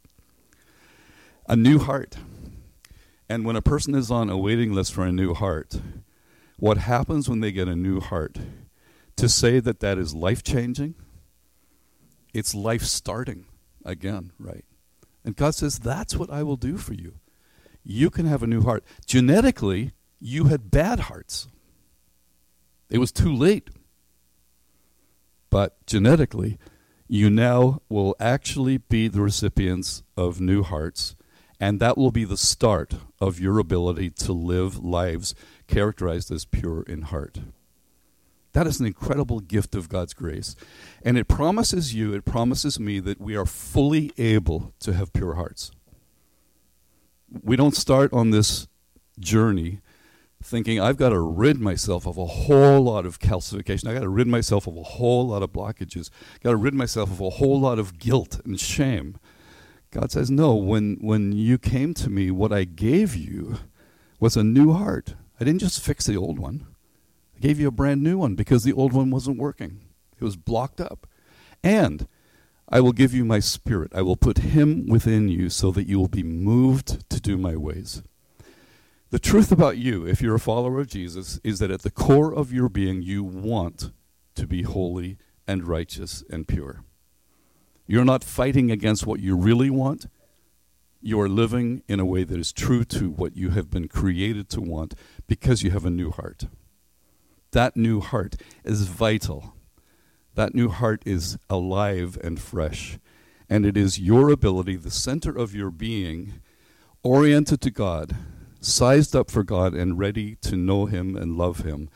A 1.47 1.57
new 1.57 1.79
heart. 1.79 2.17
And 3.29 3.45
when 3.45 3.57
a 3.57 3.63
person 3.63 3.95
is 3.95 4.11
on 4.11 4.31
a 4.31 4.39
waiting 4.39 4.73
list 4.73 4.95
for 4.95 5.05
a 5.05 5.13
new 5.13 5.35
heart, 5.35 5.81
what 6.59 6.79
happens 6.79 7.29
when 7.29 7.41
they 7.41 7.53
get 7.53 7.69
a 7.69 7.77
new 7.77 8.01
heart? 8.01 8.39
To 9.17 9.29
say 9.29 9.59
that 9.61 9.81
that 9.81 9.99
is 9.99 10.15
life 10.15 10.45
changing, 10.45 10.95
it's 12.33 12.55
life 12.55 12.85
starting 12.85 13.47
again, 13.85 14.33
right? 14.39 14.65
And 15.25 15.35
God 15.35 15.55
says, 15.55 15.79
That's 15.79 16.15
what 16.17 16.31
I 16.31 16.43
will 16.43 16.57
do 16.57 16.77
for 16.77 16.95
you. 16.95 17.15
You 17.83 18.11
can 18.11 18.27
have 18.27 18.43
a 18.43 18.47
new 18.47 18.63
heart. 18.63 18.85
Genetically, 19.07 19.93
you 20.21 20.45
had 20.45 20.71
bad 20.71 21.01
hearts. 21.01 21.49
It 22.91 22.99
was 22.99 23.13
too 23.13 23.35
late. 23.35 23.71
But 25.51 25.85
genetically, 25.87 26.59
you 27.09 27.31
now 27.31 27.81
will 27.89 28.15
actually 28.21 28.79
be 28.79 29.09
the 29.09 29.23
recipients 29.23 30.03
of 30.17 30.41
new 30.41 30.63
hearts, 30.63 31.17
and 31.59 31.81
that 31.81 31.97
will 31.97 32.11
be 32.11 32.25
the 32.25 32.37
start 32.37 32.95
of 33.21 33.41
your 33.41 33.59
ability 33.59 34.11
to 34.11 34.33
live 34.33 34.79
lives 34.79 35.35
characterized 35.67 36.31
as 36.31 36.45
pure 36.45 36.83
in 36.83 37.03
heart. 37.03 37.39
That 38.53 38.67
is 38.67 38.81
an 38.81 38.87
incredible 38.87 39.41
gift 39.41 39.75
of 39.75 39.89
God's 39.89 40.15
grace. 40.15 40.55
And 41.03 41.17
it 41.17 41.29
promises 41.29 41.95
you, 41.95 42.15
it 42.15 42.25
promises 42.25 42.79
me 42.79 43.01
that 43.01 43.21
we 43.21 43.37
are 43.37 43.47
fully 43.47 44.13
able 44.19 44.73
to 44.81 44.93
have 44.93 45.13
pure 45.13 45.35
hearts. 45.35 45.71
We 47.43 47.57
don't 47.57 47.77
start 47.77 48.13
on 48.13 48.31
this 48.31 48.69
journey 49.19 49.81
thinking 50.43 50.81
I've 50.81 50.97
got 50.97 51.11
to 51.11 51.21
rid 51.21 51.61
myself 51.61 52.07
of 52.07 52.17
a 52.17 52.27
whole 52.27 52.83
lot 52.83 53.05
of 53.05 53.19
calcification. 53.19 53.89
I've 53.89 53.95
got 53.95 54.03
to 54.03 54.09
rid 54.09 54.27
myself 54.27 54.67
of 54.67 54.77
a 54.77 54.83
whole 54.83 55.29
lot 55.29 55.43
of 55.43 55.53
blockages. 55.53 56.11
I've 56.35 56.43
got 56.43 56.51
to 56.51 56.57
rid 56.57 56.75
myself 56.75 57.11
of 57.11 57.21
a 57.21 57.31
whole 57.31 57.61
lot 57.61 57.79
of 57.79 57.99
guilt 57.99 58.41
and 58.45 58.59
shame. 58.59 59.19
God 59.91 60.13
says, 60.13 60.31
No, 60.31 60.55
when, 60.55 60.99
when 61.01 61.33
you 61.33 61.59
came 61.59 61.95
to 61.95 62.11
me, 62.11 62.31
what 62.31 62.53
I 62.53 62.65
gave 62.65 63.17
you 63.17 63.57
was 64.21 64.37
a 64.37 64.45
new 64.45 64.73
heart. 64.73 65.15
I 65.41 65.45
didn't 65.45 65.61
just 65.61 65.81
fix 65.81 66.07
the 66.07 66.17
old 66.17 66.39
one, 66.39 66.67
I 67.37 67.41
gave 67.41 67.61
you 67.61 67.69
a 67.69 67.73
brand 67.73 68.03
new 68.03 68.19
one 68.19 68.35
because 68.35 68.65
the 68.65 68.73
old 68.73 68.93
one 68.93 69.11
wasn't 69.11 69.39
working, 69.39 69.81
it 70.21 70.25
was 70.25 70.37
blocked 70.37 70.81
up. 70.81 71.07
And 71.63 72.07
I 72.69 72.81
will 72.81 72.93
give 72.93 73.15
you 73.15 73.25
my 73.25 73.41
spirit. 73.41 73.93
I 73.95 74.03
will 74.03 74.17
put 74.17 74.39
him 74.39 74.87
within 74.87 75.29
you 75.29 75.49
so 75.49 75.71
that 75.73 75.89
you 75.89 75.99
will 75.99 76.09
be 76.09 76.23
moved 76.23 77.09
to 77.11 77.21
do 77.21 77.39
my 77.39 77.57
ways. 77.57 78.03
The 79.11 79.19
truth 79.19 79.51
about 79.51 79.79
you, 79.79 80.07
if 80.07 80.21
you're 80.21 80.35
a 80.35 80.41
follower 80.41 80.81
of 80.81 80.89
Jesus, 80.89 81.41
is 81.43 81.61
that 81.61 81.71
at 81.71 81.81
the 81.81 81.91
core 81.91 82.35
of 82.35 82.53
your 82.53 82.69
being, 82.69 83.01
you 83.01 83.25
want 83.25 83.91
to 84.35 84.47
be 84.47 84.63
holy 84.63 85.17
and 85.47 85.67
righteous 85.67 86.23
and 86.29 86.47
pure. 86.47 86.85
You're 87.87 88.05
not 88.05 88.23
fighting 88.23 88.71
against 88.71 89.07
what 89.07 89.21
you 89.21 89.35
really 89.35 89.71
want. 89.71 90.07
You 91.01 91.19
are 91.23 91.29
living 91.29 91.83
in 91.89 92.01
a 92.01 92.05
way 92.05 92.25
that 92.25 92.39
is 92.39 92.53
true 92.53 92.85
to 92.85 93.09
what 93.09 93.35
you 93.35 93.51
have 93.51 93.71
been 93.71 93.89
created 93.89 94.51
to 94.51 94.61
want 94.61 94.95
because 95.27 95.63
you 95.63 95.71
have 95.71 95.87
a 95.87 95.91
new 95.91 96.11
heart. 96.11 96.45
That 97.53 97.79
new 97.79 98.01
heart 98.01 98.37
is 98.63 98.89
vital. 98.89 99.55
That 100.35 100.55
new 100.55 100.69
heart 100.69 101.03
is 101.07 101.39
alive 101.49 102.19
and 102.23 102.39
fresh. 102.39 102.99
And 103.49 103.65
it 103.65 103.79
is 103.79 103.99
your 103.99 104.29
ability, 104.29 104.77
the 104.77 104.91
center 104.91 105.31
of 105.31 105.55
your 105.55 105.71
being, 105.71 106.43
oriented 107.03 107.63
to 107.63 107.71
God, 107.71 108.15
sized 108.61 109.15
up 109.15 109.31
for 109.31 109.43
God 109.43 109.75
and 109.75 109.99
ready 109.99 110.37
to 110.37 110.57
know 110.57 110.87
Him 110.87 111.17
and 111.17 111.37
love 111.37 111.61
Him. 111.61 111.89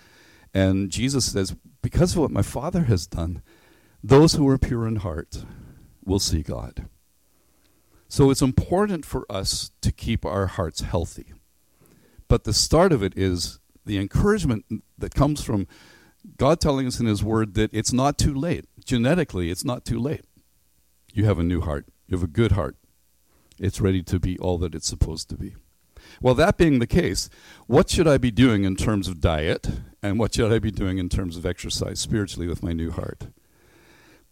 And 0.55 0.91
Jesus 0.91 1.33
says, 1.33 1.57
Because 1.83 2.13
of 2.13 2.19
what 2.19 2.31
my 2.31 2.43
Father 2.43 2.85
has 2.85 3.07
done, 3.07 3.43
those 4.03 4.35
who 4.35 4.49
are 4.49 4.59
pure 4.59 4.87
in 4.87 4.97
heart 4.97 5.45
will 6.05 6.19
see 6.19 6.43
God. 6.43 6.87
So 8.09 8.31
it's 8.31 8.43
important 8.43 9.07
for 9.07 9.25
us 9.31 9.71
to 9.81 9.91
keep 9.91 10.27
our 10.27 10.47
hearts 10.47 10.81
healthy. 10.81 11.33
But 12.29 12.45
the 12.45 12.53
start 12.53 12.93
of 12.93 13.03
it 13.03 13.17
is 13.17 13.59
the 13.87 13.99
encouragement 13.99 14.65
that 14.99 15.15
comes 15.15 15.43
from 15.43 15.67
God 16.37 16.61
telling 16.61 16.87
us 16.87 17.01
in 17.01 17.07
His 17.07 17.25
Word 17.25 17.55
that 17.55 17.73
it's 17.73 17.93
not 17.93 18.19
too 18.19 18.35
late. 18.35 18.67
Genetically, 18.85 19.51
it's 19.51 19.65
not 19.65 19.85
too 19.85 19.99
late. 19.99 20.25
You 21.13 21.25
have 21.25 21.39
a 21.39 21.43
new 21.43 21.61
heart, 21.61 21.87
you 22.07 22.17
have 22.17 22.25
a 22.25 22.31
good 22.31 22.53
heart. 22.53 22.77
It's 23.59 23.81
ready 23.81 24.03
to 24.03 24.19
be 24.19 24.39
all 24.39 24.59
that 24.59 24.75
it's 24.75 24.89
supposed 24.89 25.29
to 25.31 25.37
be. 25.37 25.55
Well, 26.21 26.35
that 26.35 26.57
being 26.57 26.79
the 26.79 26.87
case, 26.87 27.29
what 27.67 27.91
should 27.91 28.09
I 28.09 28.19
be 28.19 28.31
doing 28.31 28.65
in 28.65 28.77
terms 28.77 29.09
of 29.09 29.21
diet? 29.21 29.69
And 30.03 30.19
what 30.19 30.35
should 30.35 30.53
I 30.53 30.59
be 30.59 30.71
doing 30.71 30.99
in 30.99 31.09
terms 31.09 31.37
of 31.37 31.47
exercise 31.47 32.01
spiritually 32.01 32.49
with 32.49 32.63
my 32.63 32.73
new 32.73 32.91
heart? 32.91 33.29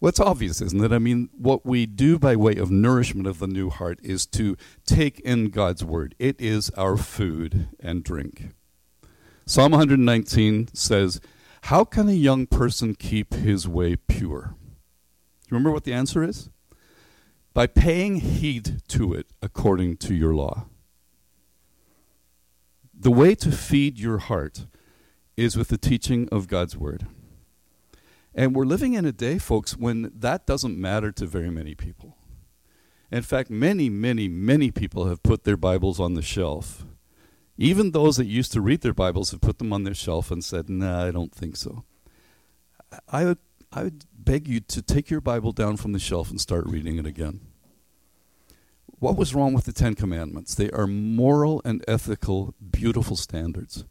Well, 0.00 0.08
it's 0.08 0.20
obvious, 0.20 0.62
isn't 0.62 0.82
it? 0.82 0.92
I 0.92 0.98
mean, 0.98 1.28
what 1.36 1.66
we 1.66 1.84
do 1.84 2.18
by 2.18 2.34
way 2.34 2.56
of 2.56 2.70
nourishment 2.70 3.26
of 3.26 3.38
the 3.38 3.46
new 3.46 3.68
heart 3.68 4.00
is 4.02 4.24
to 4.28 4.56
take 4.86 5.20
in 5.20 5.50
God's 5.50 5.84
word. 5.84 6.14
It 6.18 6.40
is 6.40 6.70
our 6.70 6.96
food 6.96 7.68
and 7.78 8.02
drink. 8.02 8.48
Psalm 9.44 9.72
119 9.72 10.68
says, 10.72 11.20
How 11.64 11.84
can 11.84 12.08
a 12.08 12.12
young 12.12 12.46
person 12.46 12.94
keep 12.94 13.34
his 13.34 13.68
way 13.68 13.96
pure? 13.96 14.54
You 15.50 15.56
remember 15.56 15.70
what 15.70 15.84
the 15.84 15.92
answer 15.92 16.22
is? 16.22 16.48
By 17.52 17.66
paying 17.66 18.20
heed 18.20 18.80
to 18.88 19.12
it 19.12 19.26
according 19.42 19.98
to 19.98 20.14
your 20.14 20.34
law. 20.34 20.66
The 23.02 23.10
way 23.10 23.34
to 23.36 23.50
feed 23.50 23.98
your 23.98 24.18
heart 24.18 24.66
is 25.34 25.56
with 25.56 25.68
the 25.68 25.78
teaching 25.78 26.28
of 26.30 26.48
God's 26.48 26.76
Word. 26.76 27.06
And 28.34 28.54
we're 28.54 28.66
living 28.66 28.92
in 28.92 29.06
a 29.06 29.10
day, 29.10 29.38
folks, 29.38 29.74
when 29.74 30.12
that 30.14 30.44
doesn't 30.44 30.78
matter 30.78 31.10
to 31.12 31.24
very 31.24 31.48
many 31.48 31.74
people. 31.74 32.18
In 33.10 33.22
fact, 33.22 33.48
many, 33.48 33.88
many, 33.88 34.28
many 34.28 34.70
people 34.70 35.06
have 35.06 35.22
put 35.22 35.44
their 35.44 35.56
Bibles 35.56 35.98
on 35.98 36.12
the 36.12 36.20
shelf. 36.20 36.84
Even 37.56 37.92
those 37.92 38.18
that 38.18 38.26
used 38.26 38.52
to 38.52 38.60
read 38.60 38.82
their 38.82 38.92
Bibles 38.92 39.30
have 39.30 39.40
put 39.40 39.60
them 39.60 39.72
on 39.72 39.84
their 39.84 39.94
shelf 39.94 40.30
and 40.30 40.44
said, 40.44 40.68
nah, 40.68 41.06
I 41.06 41.10
don't 41.10 41.34
think 41.34 41.56
so. 41.56 41.84
I 43.08 43.24
would, 43.24 43.38
I 43.72 43.84
would 43.84 44.04
beg 44.12 44.46
you 44.46 44.60
to 44.60 44.82
take 44.82 45.08
your 45.08 45.22
Bible 45.22 45.52
down 45.52 45.78
from 45.78 45.92
the 45.92 45.98
shelf 45.98 46.28
and 46.28 46.38
start 46.38 46.66
reading 46.66 46.98
it 46.98 47.06
again. 47.06 47.40
What 49.00 49.16
was 49.16 49.34
wrong 49.34 49.54
with 49.54 49.64
the 49.64 49.72
Ten 49.72 49.94
Commandments? 49.94 50.54
They 50.54 50.70
are 50.70 50.86
moral 50.86 51.62
and 51.64 51.82
ethical, 51.88 52.54
beautiful 52.70 53.16
standards. 53.16 53.86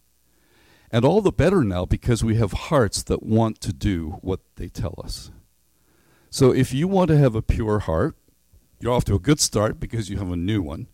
And 0.92 1.04
all 1.04 1.22
the 1.22 1.32
better 1.32 1.64
now 1.64 1.86
because 1.86 2.24
we 2.24 2.36
have 2.36 2.52
hearts 2.54 3.02
that 3.04 3.24
want 3.24 3.60
to 3.62 3.74
do 3.74 4.20
what 4.22 4.42
they 4.56 4.70
tell 4.70 4.94
us. 5.04 5.32
So 6.30 6.52
if 6.52 6.72
you 6.74 6.88
want 6.88 7.08
to 7.08 7.18
have 7.18 7.34
a 7.34 7.42
pure 7.42 7.80
heart, 7.80 8.18
you're 8.80 8.94
off 8.94 9.04
to 9.06 9.16
a 9.16 9.20
good 9.20 9.40
start 9.40 9.80
because 9.80 10.12
you 10.12 10.18
have 10.18 10.32
a 10.32 10.38
new 10.38 10.62
one. 10.62 10.88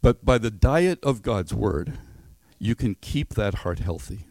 But 0.00 0.24
by 0.24 0.38
the 0.38 0.52
diet 0.52 1.00
of 1.02 1.22
God's 1.22 1.52
Word, 1.52 1.98
you 2.60 2.76
can 2.76 2.94
keep 2.94 3.34
that 3.34 3.56
heart 3.56 3.80
healthy 3.80 4.26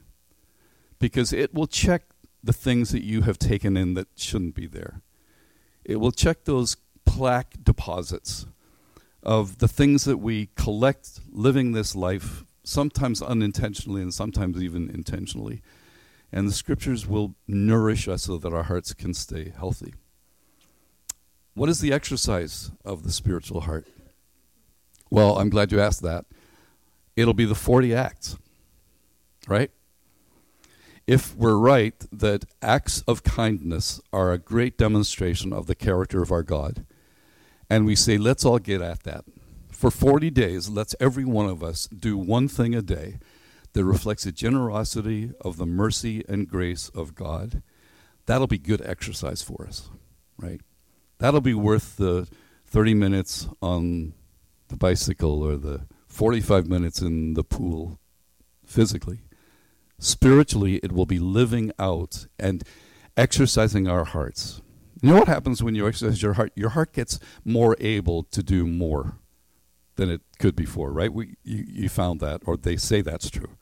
because 0.97 1.33
it 1.33 1.53
will 1.53 1.67
check 1.67 2.03
the 2.41 2.53
things 2.53 2.91
that 2.91 3.03
you 3.03 3.23
have 3.23 3.37
taken 3.37 3.75
in 3.75 3.95
that 3.95 4.07
shouldn't 4.15 4.55
be 4.55 4.65
there. 4.65 5.01
It 5.83 5.97
will 5.97 6.13
check 6.13 6.45
those 6.45 6.77
plaque 7.05 7.55
deposits 7.61 8.45
of 9.23 9.57
the 9.57 9.67
things 9.67 10.05
that 10.05 10.17
we 10.17 10.49
collect 10.55 11.19
living 11.31 11.71
this 11.71 11.95
life, 11.95 12.43
sometimes 12.63 13.21
unintentionally 13.21 14.01
and 14.01 14.13
sometimes 14.13 14.61
even 14.61 14.89
intentionally. 14.89 15.61
And 16.31 16.47
the 16.47 16.53
scriptures 16.53 17.07
will 17.07 17.35
nourish 17.47 18.07
us 18.07 18.23
so 18.23 18.37
that 18.37 18.53
our 18.53 18.63
hearts 18.63 18.93
can 18.93 19.13
stay 19.13 19.53
healthy. 19.57 19.93
What 21.53 21.69
is 21.69 21.79
the 21.79 21.93
exercise 21.93 22.71
of 22.85 23.03
the 23.03 23.11
spiritual 23.11 23.61
heart? 23.61 23.87
Well, 25.09 25.39
I'm 25.39 25.49
glad 25.49 25.71
you 25.71 25.79
asked 25.79 26.03
that. 26.03 26.25
It'll 27.15 27.33
be 27.33 27.45
the 27.45 27.55
40 27.55 27.95
acts, 27.95 28.37
right? 29.47 29.71
If 31.07 31.35
we're 31.35 31.57
right 31.57 31.95
that 32.11 32.45
acts 32.61 33.01
of 33.07 33.23
kindness 33.23 34.01
are 34.11 34.31
a 34.31 34.37
great 34.37 34.77
demonstration 34.77 35.53
of 35.53 35.65
the 35.65 35.75
character 35.75 36.21
of 36.21 36.31
our 36.31 36.43
God, 36.43 36.85
and 37.69 37.85
we 37.85 37.95
say, 37.95 38.17
let's 38.17 38.45
all 38.45 38.59
get 38.59 38.81
at 38.81 39.03
that. 39.03 39.25
For 39.71 39.91
40 39.91 40.29
days, 40.31 40.69
let's 40.69 40.95
every 40.99 41.25
one 41.25 41.47
of 41.47 41.63
us 41.63 41.87
do 41.87 42.17
one 42.17 42.47
thing 42.47 42.73
a 42.73 42.81
day 42.81 43.19
that 43.73 43.85
reflects 43.85 44.23
the 44.23 44.31
generosity 44.31 45.31
of 45.41 45.57
the 45.57 45.65
mercy 45.65 46.23
and 46.27 46.47
grace 46.47 46.89
of 46.89 47.13
God. 47.13 47.61
That'll 48.25 48.47
be 48.47 48.57
good 48.57 48.81
exercise 48.83 49.41
for 49.41 49.65
us, 49.67 49.89
right? 50.37 50.61
That'll 51.19 51.41
be 51.41 51.53
worth 51.53 51.97
the 51.97 52.27
30 52.65 52.93
minutes 52.95 53.47
on 53.61 54.13
the 54.69 54.77
bicycle 54.77 55.43
or 55.43 55.57
the 55.57 55.87
45 56.07 56.67
minutes 56.67 57.01
in 57.01 57.35
the 57.35 57.43
pool 57.43 57.99
physically. 58.65 59.19
Spiritually, 59.99 60.77
it 60.77 60.91
will 60.91 61.05
be 61.05 61.19
living 61.19 61.71
out 61.79 62.27
and 62.39 62.63
exercising 63.15 63.87
our 63.87 64.05
hearts. 64.05 64.61
You 65.01 65.09
know 65.09 65.19
what 65.19 65.27
happens 65.27 65.61
when 65.61 65.75
you 65.75 65.87
exercise 65.87 66.21
your 66.21 66.33
heart? 66.33 66.51
Your 66.55 66.69
heart 66.69 66.93
gets 66.93 67.19
more 67.45 67.75
able 67.79 68.23
to 68.23 68.41
do 68.41 68.65
more 68.65 69.19
than 69.95 70.09
it 70.09 70.21
could 70.39 70.55
before, 70.55 70.91
right? 70.91 71.13
We, 71.13 71.35
you, 71.43 71.65
you 71.67 71.89
found 71.89 72.19
that, 72.21 72.41
or 72.45 72.57
they 72.57 72.77
say 72.77 73.01
that's 73.01 73.29
true. 73.29 73.57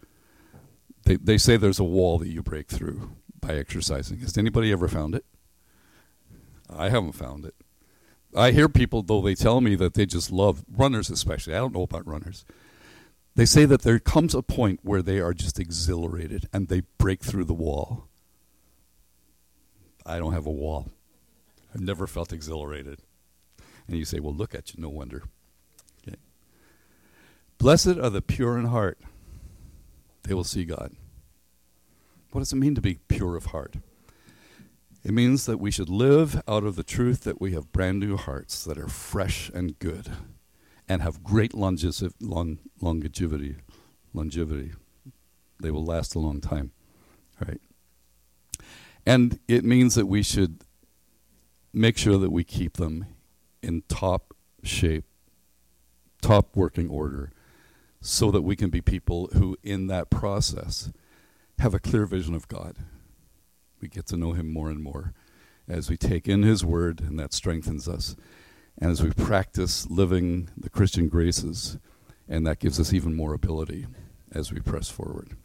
They, 1.04 1.18
they 1.18 1.38
say 1.38 1.58
there's 1.58 1.80
a 1.80 1.84
wall 1.84 2.18
that 2.20 2.30
you 2.30 2.42
break 2.42 2.68
through 2.68 3.16
by 3.40 3.56
exercising. 3.56 4.20
Has 4.20 4.38
anybody 4.38 4.72
ever 4.72 4.88
found 4.88 5.16
it? 5.16 5.26
I 6.70 6.90
haven't 6.90 7.14
found 7.14 7.46
it. 7.46 7.56
I 8.36 8.52
hear 8.52 8.68
people, 8.68 9.02
though, 9.02 9.22
they 9.22 9.36
tell 9.36 9.62
me 9.62 9.76
that 9.76 9.94
they 9.94 10.06
just 10.06 10.32
love 10.32 10.66
runners, 10.70 11.10
especially. 11.10 11.54
I 11.54 11.60
don't 11.60 11.74
know 11.74 11.84
about 11.84 12.08
runners. 12.08 12.46
They 13.36 13.46
say 13.46 13.66
that 13.66 13.82
there 13.82 14.00
comes 14.00 14.34
a 14.34 14.42
point 14.42 14.80
where 14.84 15.02
they 15.02 15.20
are 15.20 15.34
just 15.34 15.60
exhilarated 15.60 16.48
and 16.54 16.68
they 16.68 16.84
break 16.98 17.24
through 17.24 17.46
the 17.46 17.54
wall. 17.54 18.08
I 20.06 20.18
don't 20.18 20.34
have 20.34 20.46
a 20.46 20.52
wall. 20.52 20.92
I've 21.76 21.82
never 21.82 22.08
felt 22.08 22.32
exhilarated. 22.32 23.02
And 23.88 23.98
you 23.98 24.06
say, 24.06 24.20
well, 24.20 24.34
look 24.34 24.56
at 24.56 24.74
you, 24.74 24.82
no 24.82 24.90
wonder. 24.90 25.24
Okay. 26.08 26.16
Blessed 27.58 27.98
are 27.98 28.10
the 28.10 28.22
pure 28.22 28.58
in 28.58 28.66
heart, 28.66 28.98
they 30.24 30.34
will 30.34 30.46
see 30.46 30.64
God. 30.64 30.96
What 32.32 32.40
does 32.40 32.54
it 32.54 32.58
mean 32.58 32.76
to 32.76 32.82
be 32.82 33.00
pure 33.08 33.36
of 33.36 33.48
heart? 33.48 33.76
It 35.04 35.14
means 35.14 35.46
that 35.46 35.60
we 35.60 35.70
should 35.70 35.90
live 35.90 36.42
out 36.48 36.64
of 36.64 36.76
the 36.76 36.84
truth 36.84 37.22
that 37.26 37.40
we 37.40 37.52
have 37.54 37.72
brand 37.72 38.00
new 38.00 38.18
hearts 38.18 38.64
that 38.64 38.78
are 38.78 38.88
fresh 38.88 39.50
and 39.54 39.78
good 39.78 40.12
and 40.90 41.02
have 41.02 41.24
great 41.24 41.54
longevity. 41.54 42.14
longevity. 42.82 44.72
They 45.62 45.72
will 45.72 45.86
last 45.86 46.16
a 46.16 46.20
long 46.20 46.42
time. 46.42 46.72
Right? 47.46 47.62
And 49.06 49.40
it 49.48 49.64
means 49.64 49.94
that 49.96 50.08
we 50.08 50.24
should 50.24 50.65
make 51.76 51.98
sure 51.98 52.18
that 52.18 52.32
we 52.32 52.44
keep 52.44 52.78
them 52.78 53.06
in 53.62 53.84
top 53.88 54.34
shape, 54.64 55.06
top 56.22 56.56
working 56.56 56.90
order, 56.90 57.32
so 58.02 58.32
that 58.32 58.42
we 58.42 58.56
can 58.56 58.70
be 58.70 58.82
people 58.82 59.28
who, 59.34 59.58
in 59.64 59.88
that 59.88 60.10
process, 60.10 60.92
have 61.60 61.74
a 61.74 61.80
clear 61.80 62.06
vision 62.06 62.34
of 62.34 62.48
God 62.48 62.78
we 63.82 63.90
get 63.90 64.08
to 64.08 64.18
know 64.18 64.32
Him 64.32 64.52
more 64.52 64.70
and 64.70 64.82
more 64.82 65.14
as 65.68 65.90
we 65.90 65.98
take 65.98 66.28
in 66.28 66.44
His 66.44 66.64
Word, 66.64 67.02
and 67.02 67.20
that 67.20 67.34
strengthens 67.34 67.88
us. 67.88 68.16
And 68.78 68.92
as 68.92 69.04
we 69.04 69.12
practice 69.12 69.88
living 69.90 70.50
the 70.58 70.70
Christian 70.70 71.08
graces, 71.08 71.78
and 72.28 72.46
that 72.48 72.60
gives 72.60 72.80
us 72.80 72.94
even 72.94 73.16
more 73.16 73.34
ability 73.34 73.86
as 74.32 74.52
we 74.52 74.60
press 74.60 74.90
forward. 74.90 75.38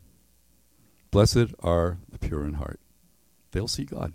Blessed 1.10 1.54
are 1.60 1.98
the 2.10 2.18
pure 2.18 2.44
in 2.44 2.54
heart, 2.54 2.80
they'll 3.52 3.68
see 3.68 3.84
God. 3.84 4.14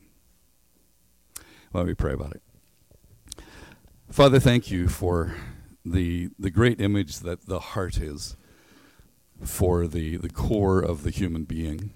Why 1.76 1.84
don't 1.84 1.98
pray 1.98 2.14
about 2.14 2.32
it? 2.36 2.42
Father, 4.10 4.40
thank 4.40 4.72
you 4.72 4.88
for 4.88 5.36
the, 5.84 6.30
the 6.40 6.50
great 6.50 6.80
image 6.80 7.20
that 7.20 7.48
the 7.48 7.60
heart 7.60 7.98
is 7.98 8.38
for 9.44 9.86
the, 9.86 10.16
the 10.16 10.30
core 10.30 10.80
of 10.80 11.04
the 11.04 11.10
human 11.10 11.44
being 11.44 11.92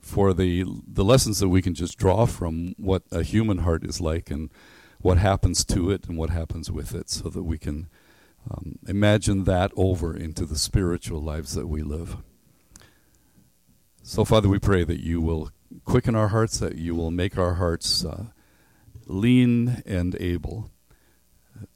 for 0.00 0.32
the 0.32 0.64
the 0.86 1.04
lessons 1.04 1.40
that 1.40 1.48
we 1.48 1.60
can 1.60 1.74
just 1.74 1.98
draw 1.98 2.26
from 2.26 2.76
what 2.78 3.02
a 3.10 3.24
human 3.24 3.58
heart 3.58 3.84
is 3.84 4.00
like 4.00 4.30
and 4.30 4.50
what 5.00 5.18
happens 5.18 5.64
to 5.64 5.90
it 5.90 6.06
and 6.08 6.16
what 6.16 6.30
happens 6.30 6.70
with 6.70 6.94
it, 6.94 7.10
so 7.10 7.28
that 7.28 7.42
we 7.42 7.58
can 7.58 7.88
um, 8.48 8.78
imagine 8.86 9.44
that 9.44 9.72
over 9.76 10.16
into 10.16 10.46
the 10.46 10.56
spiritual 10.56 11.20
lives 11.20 11.54
that 11.54 11.66
we 11.66 11.82
live. 11.82 12.18
So, 14.08 14.24
Father, 14.24 14.48
we 14.48 14.58
pray 14.58 14.84
that 14.84 15.04
you 15.04 15.20
will 15.20 15.50
quicken 15.84 16.14
our 16.14 16.28
hearts, 16.28 16.58
that 16.60 16.76
you 16.76 16.94
will 16.94 17.10
make 17.10 17.36
our 17.36 17.56
hearts 17.56 18.06
uh, 18.06 18.28
lean 19.04 19.82
and 19.84 20.16
able 20.18 20.70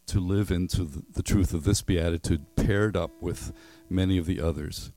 to 0.06 0.18
live 0.18 0.50
into 0.50 0.84
the, 0.84 1.02
the 1.12 1.22
truth 1.22 1.52
of 1.52 1.64
this 1.64 1.82
beatitude, 1.82 2.56
paired 2.56 2.96
up 2.96 3.10
with 3.20 3.52
many 3.90 4.16
of 4.16 4.24
the 4.24 4.40
others 4.40 4.92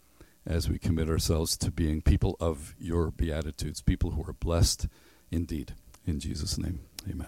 as 0.46 0.70
we 0.70 0.80
commit 0.80 1.10
ourselves 1.10 1.58
to 1.58 1.72
being 1.72 2.02
people 2.02 2.38
of 2.40 2.74
your 2.80 3.12
beatitudes, 3.12 3.82
people 3.82 4.12
who 4.12 4.24
are 4.24 4.34
blessed 4.34 4.88
indeed. 5.30 5.74
In 6.06 6.22
Jesus' 6.22 6.58
name, 6.58 6.80
amen. 7.04 7.24